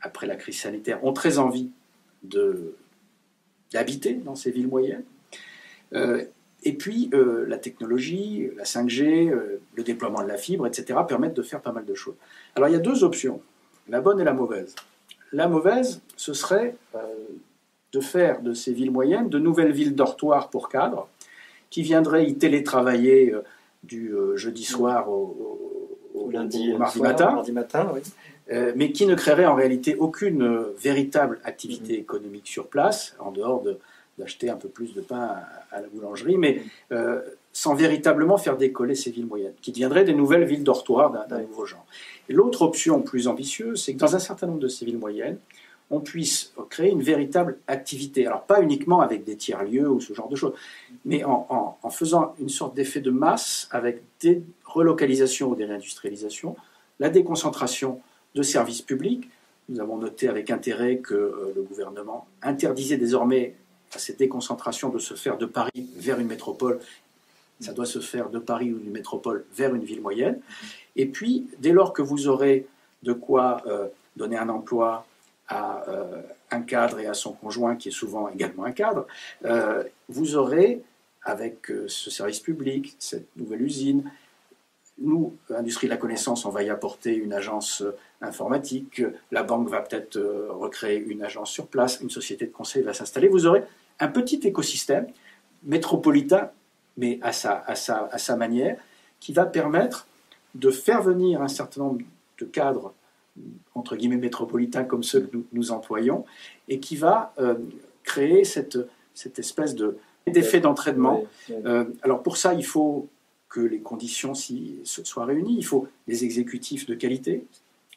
après 0.00 0.26
la 0.26 0.36
crise 0.36 0.60
sanitaire, 0.60 1.04
ont 1.04 1.12
très 1.12 1.38
envie 1.38 1.70
d'habiter 3.72 4.14
dans 4.14 4.34
ces 4.34 4.50
villes 4.50 4.68
moyennes. 4.68 5.04
Euh, 5.94 6.24
et 6.62 6.74
puis, 6.74 7.10
euh, 7.14 7.46
la 7.46 7.58
technologie, 7.58 8.50
la 8.56 8.64
5G, 8.64 9.32
le 9.74 9.82
déploiement 9.82 10.22
de 10.22 10.28
la 10.28 10.36
fibre, 10.36 10.66
etc., 10.66 10.98
permettent 11.08 11.34
de 11.34 11.42
faire 11.42 11.60
pas 11.60 11.72
mal 11.72 11.84
de 11.84 11.94
choses. 11.94 12.16
Alors, 12.54 12.68
il 12.68 12.72
y 12.72 12.76
a 12.76 12.80
deux 12.80 13.02
options, 13.02 13.40
la 13.88 14.00
bonne 14.00 14.20
et 14.20 14.24
la 14.24 14.34
mauvaise. 14.34 14.74
La 15.32 15.48
mauvaise, 15.48 16.02
ce 16.16 16.34
serait 16.34 16.76
de 17.92 18.00
faire 18.00 18.40
de 18.40 18.54
ces 18.54 18.72
villes 18.72 18.90
moyennes 18.90 19.28
de 19.28 19.38
nouvelles 19.38 19.72
villes 19.72 19.94
dortoirs 19.94 20.48
pour 20.48 20.68
cadres, 20.68 21.08
qui 21.70 21.82
viendraient 21.82 22.26
y 22.26 22.36
télétravailler 22.36 23.32
euh, 23.32 23.42
du 23.84 24.12
euh, 24.12 24.36
jeudi 24.36 24.64
soir 24.64 25.08
au, 25.08 26.28
lundi, 26.30 26.72
mardi 26.74 27.00
matin, 27.00 27.42
euh, 28.52 28.72
mais 28.76 28.92
qui 28.92 29.06
ne 29.06 29.14
créeraient 29.14 29.46
en 29.46 29.54
réalité 29.54 29.96
aucune 29.96 30.64
véritable 30.80 31.40
activité 31.44 31.96
mm. 31.96 32.00
économique 32.00 32.46
sur 32.46 32.68
place, 32.68 33.16
en 33.18 33.32
dehors 33.32 33.64
d'acheter 34.18 34.50
un 34.50 34.56
peu 34.56 34.68
plus 34.68 34.94
de 34.94 35.00
pain 35.00 35.36
à, 35.72 35.80
la 35.80 35.88
boulangerie, 35.88 36.38
mais 36.38 36.62
sans 37.52 37.74
véritablement 37.74 38.38
faire 38.38 38.56
décoller 38.56 38.94
ces 38.94 39.10
villes 39.10 39.26
moyennes, 39.26 39.54
qui 39.60 39.72
deviendraient 39.72 40.04
des 40.04 40.14
nouvelles 40.14 40.44
villes 40.44 40.62
dortoirs 40.62 41.26
d'un 41.28 41.40
nouveau 41.40 41.64
genre. 41.64 41.84
L'autre 42.28 42.62
option 42.62 43.02
plus 43.02 43.26
ambitieuse, 43.26 43.82
c'est 43.82 43.94
que 43.94 43.98
dans 43.98 44.14
un 44.14 44.20
certain 44.20 44.46
nombre 44.46 44.60
de 44.60 44.68
ces 44.68 44.84
villes 44.84 44.98
moyennes, 44.98 45.38
on 45.90 46.00
puisse 46.00 46.52
créer 46.68 46.90
une 46.90 47.02
véritable 47.02 47.58
activité. 47.66 48.26
Alors 48.26 48.42
pas 48.42 48.62
uniquement 48.62 49.00
avec 49.00 49.24
des 49.24 49.36
tiers-lieux 49.36 49.88
ou 49.88 50.00
ce 50.00 50.14
genre 50.14 50.28
de 50.28 50.36
choses, 50.36 50.54
mais 51.04 51.24
en, 51.24 51.76
faisant 51.90 52.34
une 52.40 52.48
sorte 52.48 52.74
d'effet 52.74 53.00
de 53.00 53.10
masse 53.10 53.68
avec 53.72 54.02
des 54.20 54.42
relocalisations 54.64 55.50
ou 55.50 55.56
des 55.56 55.64
réindustrialisations, 55.64 56.56
la 57.00 57.10
déconcentration 57.10 58.00
de 58.34 58.42
services 58.42 58.82
publics. 58.82 59.28
Nous 59.68 59.80
avons 59.80 59.96
noté 59.96 60.28
avec 60.28 60.50
intérêt 60.50 60.98
que 60.98 61.14
euh, 61.14 61.52
le 61.54 61.62
gouvernement 61.62 62.26
interdisait 62.42 62.96
désormais 62.96 63.54
à 63.94 63.98
cette 63.98 64.18
déconcentration 64.18 64.88
de 64.88 64.98
se 64.98 65.14
faire 65.14 65.36
de 65.38 65.46
Paris 65.46 65.88
vers 65.96 66.20
une 66.20 66.28
métropole. 66.28 66.78
Ça 67.60 67.72
doit 67.72 67.86
se 67.86 67.98
faire 67.98 68.30
de 68.30 68.38
Paris 68.38 68.72
ou 68.72 68.78
d'une 68.78 68.92
métropole 68.92 69.44
vers 69.54 69.74
une 69.74 69.84
ville 69.84 70.00
moyenne. 70.00 70.40
Et 70.96 71.06
puis, 71.06 71.48
dès 71.58 71.72
lors 71.72 71.92
que 71.92 72.02
vous 72.02 72.28
aurez 72.28 72.66
de 73.02 73.12
quoi 73.12 73.62
euh, 73.66 73.86
donner 74.16 74.36
un 74.36 74.48
emploi, 74.48 75.06
à 75.50 75.84
euh, 75.88 76.22
un 76.50 76.62
cadre 76.62 77.00
et 77.00 77.06
à 77.06 77.14
son 77.14 77.32
conjoint, 77.32 77.76
qui 77.76 77.88
est 77.88 77.92
souvent 77.92 78.28
également 78.28 78.64
un 78.64 78.72
cadre, 78.72 79.06
euh, 79.44 79.84
vous 80.08 80.36
aurez, 80.36 80.82
avec 81.22 81.70
euh, 81.70 81.86
ce 81.88 82.10
service 82.10 82.40
public, 82.40 82.96
cette 82.98 83.36
nouvelle 83.36 83.62
usine, 83.62 84.10
nous, 84.98 85.34
Industrie 85.48 85.86
de 85.86 85.92
la 85.92 85.96
connaissance, 85.96 86.44
on 86.44 86.50
va 86.50 86.62
y 86.62 86.68
apporter 86.68 87.14
une 87.14 87.32
agence 87.32 87.82
informatique, 88.20 89.02
la 89.30 89.42
banque 89.42 89.70
va 89.70 89.80
peut-être 89.80 90.20
recréer 90.50 90.98
une 90.98 91.22
agence 91.22 91.50
sur 91.50 91.68
place, 91.68 92.00
une 92.02 92.10
société 92.10 92.44
de 92.46 92.52
conseil 92.52 92.82
va 92.82 92.92
s'installer. 92.92 93.28
Vous 93.28 93.46
aurez 93.46 93.62
un 93.98 94.08
petit 94.08 94.40
écosystème 94.44 95.06
métropolitain, 95.62 96.50
mais 96.98 97.18
à 97.22 97.32
sa, 97.32 98.36
manière, 98.36 98.76
qui 99.20 99.32
va 99.32 99.46
permettre 99.46 100.06
de 100.54 100.70
faire 100.70 101.00
venir 101.00 101.40
un 101.40 101.48
certain 101.48 101.80
nombre 101.80 102.02
de 102.38 102.44
cadres 102.44 102.92
entre 103.74 103.96
guillemets 103.96 104.16
métropolitains 104.16 104.84
comme 104.84 105.02
ceux 105.02 105.20
que 105.20 105.36
nous, 105.52 105.72
employons, 105.72 106.24
et 106.68 106.80
qui 106.80 106.96
va 106.96 107.32
euh, 107.38 107.54
créer 108.02 108.44
cette, 108.44 108.78
cette 109.14 109.38
espèce 109.38 109.74
de, 109.74 109.98
d'effet 110.26 110.60
d'entraînement. 110.60 111.24
Euh, 111.50 111.84
alors 112.02 112.22
pour 112.22 112.36
ça, 112.36 112.54
il 112.54 112.64
faut 112.64 113.08
que 113.48 113.60
les 113.60 113.80
conditions 113.80 114.34
soient 114.34 115.24
réunies, 115.24 115.56
il 115.58 115.64
faut 115.64 115.88
des 116.06 116.24
exécutifs 116.24 116.86
de 116.86 116.94
qualité. 116.94 117.44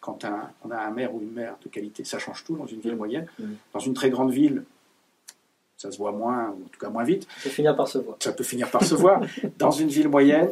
Quand 0.01 0.25
on 0.65 0.71
a 0.71 0.79
un 0.79 0.91
maire 0.91 1.13
ou 1.13 1.21
une 1.21 1.31
maire 1.31 1.55
de 1.63 1.69
qualité, 1.69 2.03
ça 2.03 2.19
change 2.19 2.43
tout 2.43 2.57
dans 2.57 2.65
une 2.65 2.79
ville 2.79 2.95
moyenne. 2.95 3.27
Dans 3.71 3.79
une 3.79 3.93
très 3.93 4.09
grande 4.09 4.31
ville, 4.31 4.63
ça 5.77 5.91
se 5.91 5.97
voit 5.97 6.11
moins, 6.11 6.49
ou 6.49 6.65
en 6.65 6.67
tout 6.69 6.79
cas 6.79 6.89
moins 6.89 7.03
vite. 7.03 7.27
Ça 7.37 7.43
peut 7.43 7.49
finir 7.49 7.75
par 7.75 7.87
se 7.87 7.97
voir. 7.99 8.17
Ça 8.19 8.31
peut 8.31 8.43
finir 8.43 8.71
par 8.71 8.83
se 8.83 8.95
voir. 8.95 9.21
Dans 9.57 9.71
une 9.71 9.89
ville 9.89 10.07
moyenne, 10.07 10.49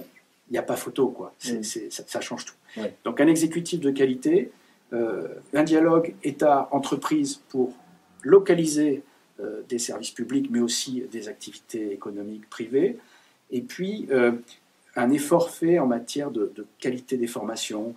il 0.49 0.53
n'y 0.53 0.57
a 0.57 0.63
pas 0.63 0.75
photo, 0.75 1.07
quoi. 1.07 1.33
ça, 1.39 2.21
change 2.21 2.45
tout. 2.45 2.81
Donc 3.05 3.21
un 3.21 3.27
exécutif 3.27 3.79
de 3.79 3.91
qualité, 3.91 4.51
un 4.91 5.63
dialogue 5.63 6.15
État-entreprise 6.23 7.41
pour 7.49 7.73
localiser 8.23 9.03
euh, 9.39 9.61
des 9.69 9.79
services 9.79 10.11
publics, 10.11 10.49
mais 10.51 10.59
aussi 10.59 11.03
des 11.11 11.27
activités 11.27 11.93
économiques 11.93 12.49
privées, 12.49 12.99
et 13.51 13.61
puis 13.61 14.07
euh, 14.11 14.33
un 14.95 15.09
effort 15.11 15.49
fait 15.49 15.79
en 15.79 15.87
matière 15.87 16.29
de, 16.29 16.51
qualité 16.79 17.17
des 17.17 17.27
formations, 17.27 17.95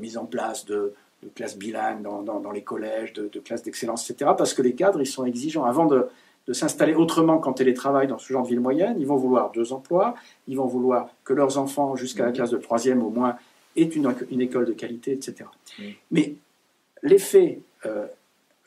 mise 0.00 0.16
en 0.16 0.24
place 0.24 0.64
de, 0.64 0.94
classes 1.34 1.58
bilingues 1.58 2.02
dans, 2.02 2.50
les 2.50 2.62
collèges, 2.62 3.12
de, 3.12 3.40
classes 3.40 3.62
d'excellence, 3.62 4.08
etc. 4.08 4.30
Parce 4.38 4.54
que 4.54 4.62
les 4.62 4.74
cadres, 4.74 5.00
ils 5.00 5.06
sont 5.06 5.26
exigeants. 5.26 5.64
Avant 5.64 5.86
de 5.86 6.08
s'installer 6.52 6.94
autrement 6.94 7.38
qu'en 7.38 7.52
télétravail 7.52 8.06
dans 8.06 8.18
ce 8.18 8.32
genre 8.32 8.44
de 8.44 8.48
ville 8.48 8.60
moyenne. 8.60 8.96
Ils 8.98 9.06
vont 9.06 9.16
vouloir 9.16 9.50
deux 9.52 9.72
emplois, 9.72 10.14
ils 10.46 10.56
vont 10.56 10.66
vouloir 10.66 11.08
que 11.24 11.32
leurs 11.32 11.58
enfants, 11.58 11.96
jusqu'à 11.96 12.24
la 12.24 12.32
classe 12.32 12.50
de 12.50 12.58
troisième 12.58 13.02
au 13.02 13.10
moins, 13.10 13.36
aient 13.76 13.84
une, 13.84 14.14
une 14.30 14.40
école 14.40 14.66
de 14.66 14.72
qualité, 14.72 15.12
etc. 15.12 15.48
Mais 16.10 16.34
l'effet, 17.02 17.60
euh, 17.84 18.06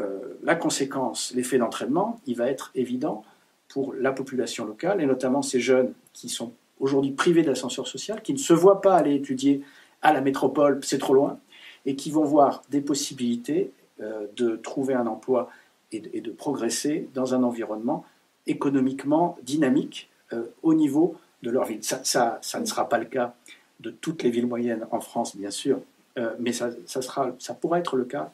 euh, 0.02 0.20
la 0.44 0.56
conséquence, 0.56 1.34
l'effet 1.36 1.58
d'entraînement, 1.58 2.22
il 2.26 2.36
va 2.36 2.48
être 2.48 2.72
évident 2.76 3.24
pour 3.68 3.94
la 3.94 4.12
population 4.12 4.66
locale, 4.66 5.02
et 5.02 5.06
notamment 5.06 5.42
ces 5.42 5.60
jeunes 5.60 5.94
qui 6.14 6.30
sont 6.30 6.54
aujourd'hui 6.80 7.12
privés 7.12 7.44
d'ascenseur 7.44 7.88
social, 7.88 8.22
qui 8.22 8.34
ne 8.34 8.38
se 8.38 8.54
voient 8.54 8.82
pas 8.82 8.96
aller 8.96 9.14
étudier 9.14 9.62
à 10.02 10.14
la 10.14 10.22
métropole, 10.22 10.80
c'est 10.84 10.98
trop 10.98 11.14
loin, 11.14 11.40
et 11.86 11.96
qui 11.96 12.12
vont 12.12 12.24
voir 12.24 12.64
des 12.70 12.82
possibilités 12.82 13.72
euh, 14.02 14.28
de 14.38 14.56
trouver 14.56 14.94
un 14.94 15.08
emploi 15.08 15.50
et 15.92 16.22
de, 16.22 16.32
progresser 16.32 17.10
dans 17.16 17.34
un 17.34 17.42
environnement 17.42 18.06
économiquement 18.46 19.38
dynamique 19.42 20.10
euh, 20.34 20.44
au 20.62 20.76
niveau 20.76 21.16
de 21.42 21.50
leur 21.50 21.66
ville. 21.66 21.84
Ça, 21.84 22.00
ça, 22.04 22.60
ne 22.60 22.66
sera 22.66 22.88
pas 22.88 23.00
le 23.00 23.06
cas 23.06 23.34
de 23.80 23.92
toutes 23.92 24.24
les 24.24 24.30
villes 24.30 24.48
moyennes 24.48 24.86
en 24.92 25.00
France, 25.00 25.36
bien 25.36 25.52
sûr, 25.52 25.80
euh, 26.18 26.34
mais 26.40 26.54
ça, 26.54 26.70
ça, 26.86 27.02
sera, 27.02 27.36
ça 27.40 27.54
pourra 27.54 27.80
être 27.80 27.96
le 27.96 28.06
cas 28.06 28.32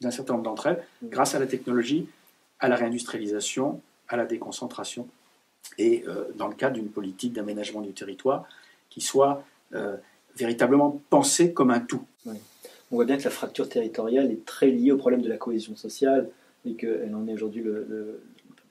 d'un 0.00 0.10
certain 0.10 0.34
nombre 0.34 0.44
d'entre 0.44 0.66
elles, 0.68 0.84
grâce 1.04 1.34
à 1.34 1.38
la 1.38 1.46
technologie, 1.46 2.08
à 2.60 2.68
la 2.68 2.76
réindustrialisation, 2.76 3.80
à 4.08 4.16
la 4.16 4.26
déconcentration, 4.26 5.08
et 5.76 6.04
dans 6.36 6.48
le 6.48 6.54
cadre 6.54 6.74
d'une 6.74 6.88
politique 6.88 7.32
d'aménagement 7.32 7.80
du 7.80 7.92
territoire 7.92 8.48
qui 8.90 9.00
soit 9.00 9.44
véritablement 10.36 11.02
pensée 11.10 11.52
comme 11.52 11.70
un 11.70 11.80
tout. 11.80 12.02
On 12.90 12.96
voit 12.96 13.04
bien 13.04 13.18
que 13.18 13.24
la 13.24 13.30
fracture 13.30 13.68
territoriale 13.68 14.30
est 14.30 14.44
très 14.46 14.70
liée 14.70 14.92
au 14.92 14.96
problème 14.96 15.20
de 15.20 15.28
la 15.28 15.36
cohésion 15.36 15.76
sociale 15.76 16.30
et 16.64 16.74
qu'elle 16.74 17.14
en 17.14 17.26
est 17.26 17.34
aujourd'hui 17.34 17.62
le, 17.62 18.20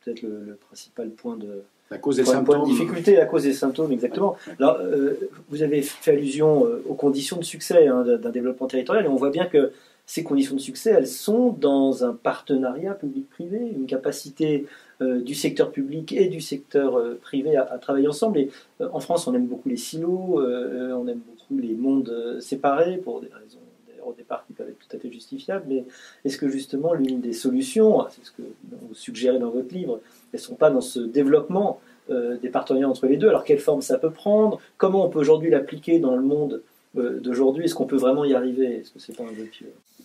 peut-être 0.02 0.22
le, 0.22 0.56
principal 0.56 1.10
point 1.12 1.38
de, 1.38 1.64
la 1.90 1.98
cause 1.98 2.18
des 2.18 2.26
symptômes. 2.26 2.66
difficulté, 2.66 3.16
la 3.16 3.26
cause 3.26 3.44
des 3.44 3.54
symptômes, 3.54 3.92
exactement. 3.92 4.36
Alors, 4.60 4.78
euh, 4.82 5.14
vous 5.50 5.62
avez 5.64 5.82
fait 5.82 6.12
allusion 6.12 6.66
euh, 6.66 6.84
aux 6.88 6.96
conditions 6.96 7.38
de 7.38 7.44
succès 7.44 7.88
hein, 7.88 8.04
d'un 8.04 8.30
développement 8.30 8.68
territorial, 8.68 9.06
et 9.06 9.08
on 9.08 9.16
voit 9.16 9.30
bien 9.30 9.46
que 9.46 9.72
ces 10.06 10.24
conditions 10.24 10.56
de 10.56 10.62
succès, 10.62 10.92
elles 10.92 11.08
sont 11.08 11.50
dans 11.50 12.06
un 12.06 12.14
partenariat 12.14 12.94
public-privé, 12.94 13.74
une 13.76 13.88
capacité 13.88 14.66
euh, 15.02 15.22
du 15.22 15.36
secteur 15.36 15.72
public 15.72 16.14
et 16.14 16.28
du 16.28 16.40
secteur 16.40 17.02
privé 17.22 17.58
à, 17.58 17.64
à, 17.64 17.78
travailler 17.78 18.08
ensemble. 18.08 18.40
Et 18.40 18.50
en 18.80 19.00
France, 19.02 19.28
on 19.28 19.34
aime 19.34 19.48
beaucoup 19.48 19.68
les 19.68 19.78
silos, 19.78 20.40
on 20.40 21.08
aime 21.08 21.20
beaucoup 21.20 21.60
les 21.60 21.74
mondes 21.74 22.38
séparés 22.40 22.98
pour 22.98 23.20
des 23.20 23.28
raisons 23.28 23.60
au 24.08 24.14
départ 24.14 24.46
qui 24.48 24.54
peuvent 24.54 24.70
être 24.70 24.80
tout 24.80 24.96
à 24.96 25.00
fait 25.00 25.12
justifiables, 25.12 25.66
mais 25.68 25.84
est-ce 26.24 26.38
que 26.38 26.48
justement 26.48 26.94
l'une 26.94 27.20
des 27.20 27.34
solutions, 27.34 28.06
c'est 28.10 28.24
ce 28.24 28.32
que 28.32 28.44
vous 28.72 28.94
suggérez 28.94 29.40
dans 29.40 29.50
votre 29.50 29.74
livre, 29.74 30.00
elles 30.34 30.40
ne 30.40 30.46
sont 30.46 30.56
pas 30.56 30.70
dans 30.70 30.82
ce 30.82 31.00
développement 31.00 31.80
euh, 32.10 32.38
des 32.38 32.50
partenariats 32.50 32.90
entre 32.90 33.08
les 33.08 33.18
deux 33.18 33.30
Alors 33.30 33.44
quelle 33.44 33.60
forme 33.60 33.82
ça 33.82 33.98
peut 33.98 34.12
prendre? 34.12 34.60
Comment 34.78 35.06
on 35.06 35.10
peut 35.10 35.20
aujourd'hui 35.20 35.50
l'appliquer 35.50 36.00
dans 36.00 36.16
le 36.16 36.22
monde 36.22 36.62
euh, 36.98 37.20
d'aujourd'hui? 37.20 37.66
Est-ce 37.66 37.76
qu'on 37.76 37.86
peut 37.86 37.98
vraiment 37.98 38.26
y 38.26 38.34
arriver? 38.34 38.80
Est-ce 38.80 38.92
que 38.92 39.00
c'est 39.00 39.16
pas 39.16 39.24
un 39.24 39.32
vœu 39.32 39.50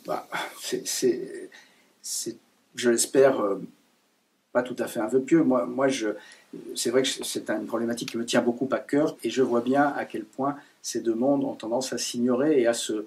bah, 0.06 0.26
c'est, 0.60 1.20
je 2.74 2.90
l'espère, 2.90 3.40
euh, 3.40 3.62
pas 4.52 4.62
tout 4.62 4.76
à 4.78 4.86
fait 4.86 5.00
un 5.00 5.06
vœu 5.06 5.20
pieux. 5.20 5.42
Moi, 5.42 5.66
moi 5.66 5.88
je, 5.88 6.08
c'est 6.74 6.90
vrai 6.90 7.02
que 7.02 7.08
c'est 7.08 7.50
une 7.50 7.66
problématique 7.66 8.10
qui 8.10 8.18
me 8.18 8.24
tient 8.24 8.42
beaucoup 8.42 8.68
à 8.72 8.78
cœur 8.78 9.16
et 9.22 9.30
je 9.30 9.42
vois 9.42 9.60
bien 9.60 9.84
à 9.96 10.04
quel 10.04 10.24
point 10.24 10.56
ces 10.82 11.00
deux 11.00 11.14
mondes 11.14 11.44
ont 11.44 11.54
tendance 11.54 11.92
à 11.92 11.98
s'ignorer 11.98 12.60
et 12.60 12.66
à 12.66 12.74
se, 12.74 13.06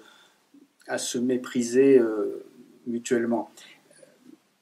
à 0.88 0.98
se 0.98 1.18
mépriser 1.18 1.98
euh, 1.98 2.44
mutuellement. 2.86 3.50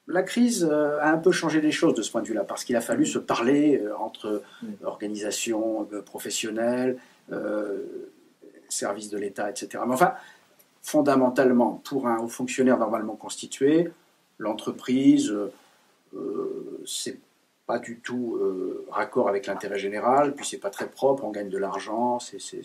La 0.07 0.21
crise 0.21 0.67
euh, 0.69 0.99
a 0.99 1.11
un 1.11 1.17
peu 1.17 1.31
changé 1.31 1.61
les 1.61 1.71
choses 1.71 1.95
de 1.95 2.01
ce 2.01 2.11
point 2.11 2.21
de 2.21 2.27
vue-là, 2.27 2.43
parce 2.43 2.63
qu'il 2.63 2.75
a 2.75 2.81
fallu 2.81 3.05
se 3.05 3.17
parler 3.17 3.81
euh, 3.83 3.97
entre 3.97 4.43
organisations 4.83 5.87
professionnelles, 6.05 6.97
services 8.69 9.09
de 9.09 9.17
l'État, 9.17 9.49
etc. 9.49 9.83
Mais 9.87 9.93
enfin, 9.93 10.13
fondamentalement, 10.83 11.81
pour 11.83 12.07
un 12.07 12.19
haut 12.19 12.27
fonctionnaire 12.27 12.77
normalement 12.77 13.15
constitué, 13.15 13.89
l'entreprise, 14.37 15.33
c'est 16.85 17.17
pas 17.65 17.79
du 17.79 17.97
tout 17.97 18.39
raccord 18.91 19.27
avec 19.27 19.47
l'intérêt 19.47 19.79
général, 19.79 20.35
puis 20.35 20.45
c'est 20.45 20.59
pas 20.59 20.69
très 20.69 20.87
propre, 20.87 21.23
on 21.23 21.31
gagne 21.31 21.49
de 21.49 21.57
l'argent, 21.57 22.19
c'est 22.19 22.61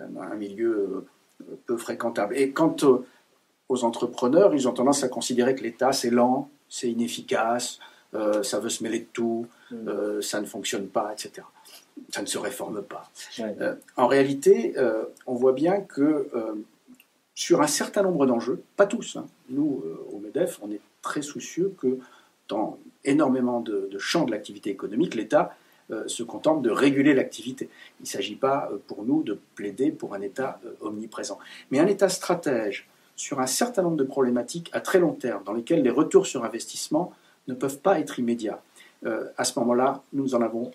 un, 0.00 0.34
milieu 0.34 1.06
peu 1.66 1.76
fréquentable. 1.76 2.36
Et 2.36 2.50
quant 2.50 2.76
aux 3.72 3.84
entrepreneurs, 3.84 4.54
ils 4.54 4.68
ont 4.68 4.72
tendance 4.72 5.02
à 5.02 5.08
considérer 5.08 5.54
que 5.54 5.62
l'État, 5.62 5.92
c'est 5.92 6.10
lent, 6.10 6.50
c'est 6.68 6.90
inefficace, 6.90 7.78
euh, 8.14 8.42
ça 8.42 8.60
veut 8.60 8.68
se 8.68 8.82
mêler 8.82 9.00
de 9.00 9.06
tout, 9.12 9.46
mm. 9.70 9.88
euh, 9.88 10.20
ça 10.20 10.40
ne 10.40 10.46
fonctionne 10.46 10.88
pas, 10.88 11.12
etc. 11.12 11.46
Ça 12.10 12.20
ne 12.20 12.26
se 12.26 12.38
réforme 12.38 12.82
pas. 12.82 13.10
Euh, 13.40 13.74
en 13.96 14.06
réalité, 14.06 14.74
on 15.26 15.34
voit 15.34 15.52
bien 15.52 15.80
que 15.80 16.30
sur 17.34 17.62
un 17.62 17.66
certain 17.66 18.02
nombre 18.02 18.26
d'enjeux, 18.26 18.62
pas 18.76 18.86
tous, 18.86 19.16
hein, 19.16 19.26
nous, 19.48 19.82
au 20.12 20.18
MEDEF, 20.18 20.58
on 20.62 20.70
est 20.70 20.80
très 21.00 21.22
soucieux 21.22 21.74
que 21.78 21.98
dans 22.48 22.78
énormément 23.04 23.60
de 23.60 23.98
champs 23.98 24.24
de 24.24 24.30
l'activité 24.30 24.70
économique, 24.70 25.14
l'État 25.14 25.54
se 26.06 26.22
contente 26.22 26.62
de 26.62 26.70
réguler 26.70 27.12
l'activité. 27.12 27.68
Il 28.00 28.04
ne 28.04 28.08
s'agit 28.08 28.36
pas 28.36 28.70
pour 28.86 29.04
nous 29.04 29.22
de 29.22 29.38
plaider 29.54 29.90
pour 29.90 30.14
un 30.14 30.22
État 30.22 30.60
omniprésent. 30.80 31.38
Mais 31.70 31.78
un 31.78 31.86
État 31.86 32.08
stratège 32.08 32.88
sur 33.16 33.40
un 33.40 33.46
certain 33.46 33.82
nombre 33.82 33.96
de 33.96 34.04
problématiques 34.04 34.70
à 34.72 34.80
très 34.80 34.98
long 34.98 35.12
terme, 35.12 35.42
dans 35.44 35.52
lesquelles 35.52 35.82
les 35.82 35.90
retours 35.90 36.26
sur 36.26 36.44
investissement 36.44 37.12
ne 37.48 37.54
peuvent 37.54 37.78
pas 37.78 38.00
être 38.00 38.18
immédiats. 38.18 38.60
à 39.36 39.44
ce 39.44 39.58
moment-là, 39.58 40.02
nous 40.12 40.36
en 40.36 40.42
avons 40.42 40.70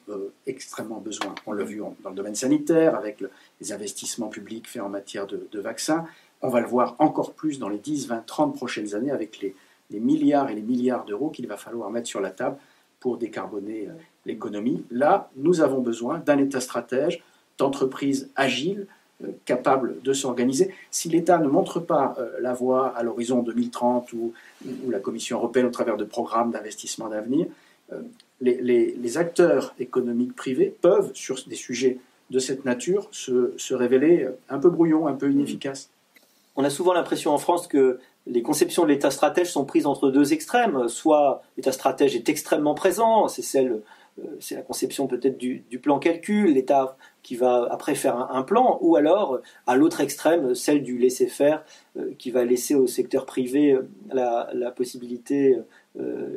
extrêmement 0.46 1.00
besoin. 1.00 1.34
On 1.46 1.54
l'a 1.54 1.64
vu 1.64 1.82
dans 2.04 2.10
le 2.10 2.16
domaine 2.16 2.36
sanitaire, 2.36 2.96
avec 2.96 3.24
les 3.62 3.72
investissements 3.72 4.28
publics 4.28 4.68
faits 4.68 4.82
en 4.82 4.90
matière 4.90 5.28
de, 5.28 5.60
vaccins. 5.60 6.06
On 6.42 6.50
va 6.50 6.60
le 6.60 6.68
voir 6.68 6.96
encore 7.00 7.34
plus 7.34 7.58
dans 7.58 7.70
les 7.70 7.78
10, 7.78 8.08
20, 8.10 8.26
30 8.26 8.56
prochaines 8.56 8.96
années 8.96 9.12
avec 9.12 9.40
les, 9.40 9.56
les 9.92 10.02
milliards 10.02 10.50
et 10.50 10.56
les 10.56 10.62
milliards 10.62 11.06
d'euros 11.06 11.30
qu'il 11.30 11.48
va 11.48 11.56
falloir 11.56 11.90
mettre 11.90 12.08
sur 12.08 12.20
la 12.20 12.32
table 12.32 12.58
pour 13.00 13.18
décarboner 13.18 13.88
l'économie. 14.26 14.86
Là, 14.92 15.30
nous 15.36 15.62
avons 15.62 15.80
besoin 15.80 16.20
d'un 16.20 16.38
État 16.38 16.60
stratège, 16.60 17.24
d'entreprises 17.58 18.30
agiles, 18.36 18.88
euh, 19.24 19.30
capables 19.46 20.00
de 20.04 20.14
s'organiser. 20.14 20.72
Si 20.92 21.10
l'État 21.10 21.40
ne 21.40 21.48
montre 21.48 21.80
pas 21.80 22.16
euh, 22.20 22.38
la 22.40 22.54
voie 22.54 22.90
à 22.90 23.02
l'horizon 23.02 23.42
2030 23.42 24.14
ou, 24.14 24.32
la 24.88 25.00
Commission 25.00 25.38
européenne 25.38 25.66
au 25.66 25.72
travers 25.72 25.98
de 25.98 26.04
programmes 26.04 26.52
d'investissement 26.52 27.08
d'avenir, 27.10 27.48
euh, 27.94 28.02
les, 28.42 29.18
acteurs 29.18 29.74
économiques 29.80 30.36
privés 30.36 30.72
peuvent, 30.82 31.10
sur 31.16 31.44
des 31.48 31.56
sujets 31.56 31.98
de 32.30 32.38
cette 32.38 32.64
nature, 32.64 33.08
se, 33.10 33.74
révéler 33.74 34.28
un 34.50 34.60
peu 34.60 34.70
brouillons, 34.70 35.08
un 35.08 35.16
peu 35.16 35.32
inefficaces. 35.32 35.90
On 36.56 36.64
a 36.64 36.70
souvent 36.70 36.94
l'impression 36.94 37.32
en 37.32 37.40
France 37.40 37.66
que 37.66 38.00
les 38.28 38.44
conceptions 38.44 38.84
de 38.84 38.90
l'État 38.90 39.10
stratège 39.10 39.52
sont 39.52 39.66
prises 39.66 39.88
entre 39.88 40.12
deux 40.12 40.32
extrêmes. 40.32 40.90
Soit 40.90 41.42
l'État 41.56 41.72
stratège 41.72 42.16
est 42.16 42.30
extrêmement 42.30 42.76
présent, 42.76 43.28
c'est 43.30 43.42
celle 43.42 43.82
c'est 44.40 44.56
la 44.56 44.62
conception 44.62 45.08
peut-être 45.08 45.38
du, 45.38 45.64
plan 45.82 46.00
calcul, 46.00 46.54
l'État 46.54 46.98
qui 47.24 47.36
va 47.36 47.68
après 47.70 47.96
faire 47.96 48.18
un, 48.18 48.44
plan, 48.44 48.78
ou 48.82 48.96
alors 48.96 49.40
à 49.66 49.76
l'autre 49.76 50.02
extrême, 50.02 50.56
celle 50.56 50.84
du 50.84 50.98
laisser-faire, 50.98 51.64
euh, 51.98 52.12
qui 52.18 52.32
va 52.32 52.46
laisser 52.46 52.74
au 52.74 52.88
secteur 52.88 53.26
privé 53.26 53.74
euh, 53.74 53.84
la, 54.12 54.72
possibilité 54.72 55.58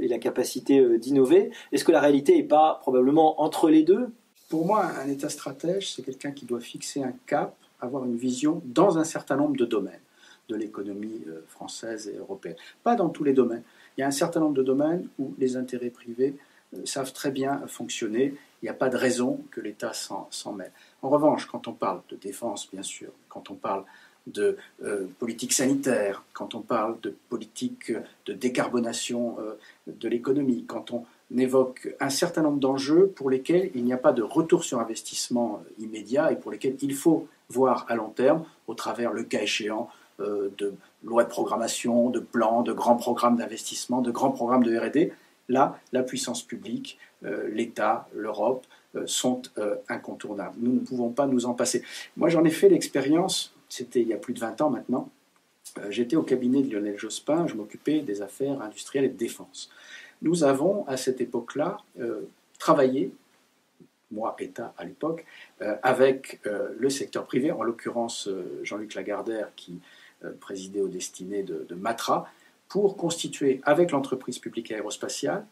et 0.00 0.08
la 0.08 0.18
capacité 0.18 0.98
d'innover. 0.98 1.50
Est-ce 1.72 1.84
que 1.84 1.92
la 1.92 2.00
réalité 2.00 2.34
n'est 2.34 2.42
pas 2.42 2.78
probablement 2.80 3.42
entre 3.42 3.68
les 3.68 3.82
deux? 3.82 4.08
Pour 4.48 4.64
moi, 4.64 4.86
un 5.02 5.08
État 5.08 5.28
stratège, 5.28 5.92
c'est 5.92 6.02
quelqu'un 6.02 6.32
qui 6.32 6.46
doit 6.46 6.60
fixer 6.60 7.02
un 7.02 7.12
cap, 7.26 7.54
avoir 7.80 8.04
une 8.04 8.16
vision 8.16 8.62
dans 8.64 8.96
un 8.96 9.04
certain 9.04 9.36
nombre 9.36 9.56
de 9.56 9.66
domaines 9.66 10.00
de 10.48 10.56
l'économie 10.56 11.22
française 11.46 12.08
et 12.08 12.16
européenne. 12.16 12.56
Pas 12.82 12.96
dans 12.96 13.10
tous 13.10 13.22
les 13.22 13.34
domaines. 13.34 13.62
Il 13.96 14.00
y 14.00 14.04
a 14.04 14.06
un 14.06 14.12
certain 14.12 14.40
nombre 14.40 14.54
de 14.54 14.62
domaines 14.62 15.08
où 15.18 15.34
les 15.38 15.56
intérêts 15.56 15.90
privés 15.90 16.34
euh, 16.34 16.49
savent 16.84 17.12
très 17.12 17.30
bien 17.30 17.62
fonctionner. 17.66 18.34
Il 18.62 18.66
n'y 18.66 18.68
a 18.68 18.74
pas 18.74 18.88
de 18.88 18.96
raison 18.96 19.40
que 19.50 19.60
l'État 19.60 19.92
s'en 19.92 20.52
mêle. 20.52 20.72
En 21.02 21.08
revanche, 21.08 21.46
quand 21.46 21.66
on 21.68 21.72
parle 21.72 22.00
de 22.10 22.16
défense, 22.16 22.68
bien 22.70 22.82
sûr, 22.82 23.10
quand 23.28 23.50
on 23.50 23.54
parle 23.54 23.84
de 24.26 24.58
euh, 24.84 25.06
politique 25.18 25.52
sanitaire, 25.52 26.22
quand 26.34 26.54
on 26.54 26.60
parle 26.60 27.00
de 27.00 27.14
politique 27.30 27.92
de 28.26 28.34
décarbonation 28.34 29.36
euh, 29.40 29.58
de 29.86 30.08
l'économie, 30.08 30.64
quand 30.66 30.90
on 30.90 31.04
évoque 31.36 31.94
un 32.00 32.10
certain 32.10 32.42
nombre 32.42 32.58
d'enjeux 32.58 33.06
pour 33.16 33.30
lesquels 33.30 33.70
il 33.74 33.84
n'y 33.84 33.94
a 33.94 33.98
pas 33.98 34.12
de 34.12 34.22
retour 34.22 34.62
sur 34.62 34.78
investissement 34.78 35.62
immédiat 35.78 36.32
et 36.32 36.36
pour 36.36 36.50
lesquels 36.50 36.76
il 36.82 36.94
faut 36.94 37.28
voir 37.48 37.86
à 37.88 37.96
long 37.96 38.10
terme, 38.10 38.44
au 38.66 38.74
travers, 38.74 39.12
le 39.12 39.22
cas 39.22 39.40
échéant, 39.40 39.88
de 40.18 40.74
lois 41.02 41.24
de 41.24 41.30
programmation, 41.30 42.10
de 42.10 42.20
plans, 42.20 42.62
de 42.62 42.74
grands 42.74 42.96
programmes 42.96 43.36
d'investissement, 43.36 44.02
de 44.02 44.10
grands 44.10 44.30
programmes 44.30 44.64
de 44.64 44.76
RD, 44.76 45.12
Là, 45.50 45.80
la 45.92 46.04
puissance 46.04 46.44
publique, 46.44 46.96
euh, 47.24 47.48
l'État, 47.52 48.08
l'Europe 48.14 48.66
euh, 48.94 49.02
sont 49.06 49.42
euh, 49.58 49.74
incontournables. 49.88 50.56
Nous 50.60 50.72
ne 50.72 50.78
pouvons 50.78 51.10
pas 51.10 51.26
nous 51.26 51.44
en 51.44 51.54
passer. 51.54 51.82
Moi, 52.16 52.28
j'en 52.28 52.44
ai 52.44 52.50
fait 52.50 52.68
l'expérience, 52.68 53.52
c'était 53.68 54.00
il 54.00 54.06
y 54.06 54.14
a 54.14 54.16
plus 54.16 54.32
de 54.32 54.38
20 54.38 54.60
ans 54.60 54.70
maintenant. 54.70 55.10
J'étais 55.88 56.16
au 56.16 56.22
cabinet 56.22 56.62
de 56.62 56.72
Lionel 56.72 56.98
Jospin, 56.98 57.46
je 57.48 57.54
m'occupais 57.54 58.00
des 58.00 58.22
affaires 58.22 58.62
industrielles 58.62 59.04
et 59.04 59.08
de 59.08 59.16
défense. 59.16 59.70
nous 60.20 60.42
avons 60.42 60.84
à 60.88 60.96
cette 60.96 61.20
époque-là 61.20 61.76
travaillé, 62.58 63.12
moi 64.10 64.34
État 64.40 64.74
à 64.76 64.84
l'époque, 64.84 65.24
avec 65.84 66.40
le 66.44 66.90
secteur 66.90 67.24
privé, 67.24 67.52
en 67.52 67.62
l'occurrence 67.62 68.28
Jean-Luc 68.64 68.94
Lagardère 68.94 69.52
qui 69.54 69.78
présidait 70.40 70.80
aux 70.80 70.88
destinées 70.88 71.44
de, 71.44 71.64
de 71.68 71.74
Matra, 71.76 72.26
pour 72.70 72.96
constituer 72.96 73.60
avec 73.64 73.90
l'entreprise 73.90 74.38
publique 74.38 74.72
aérospatiale 74.72 75.44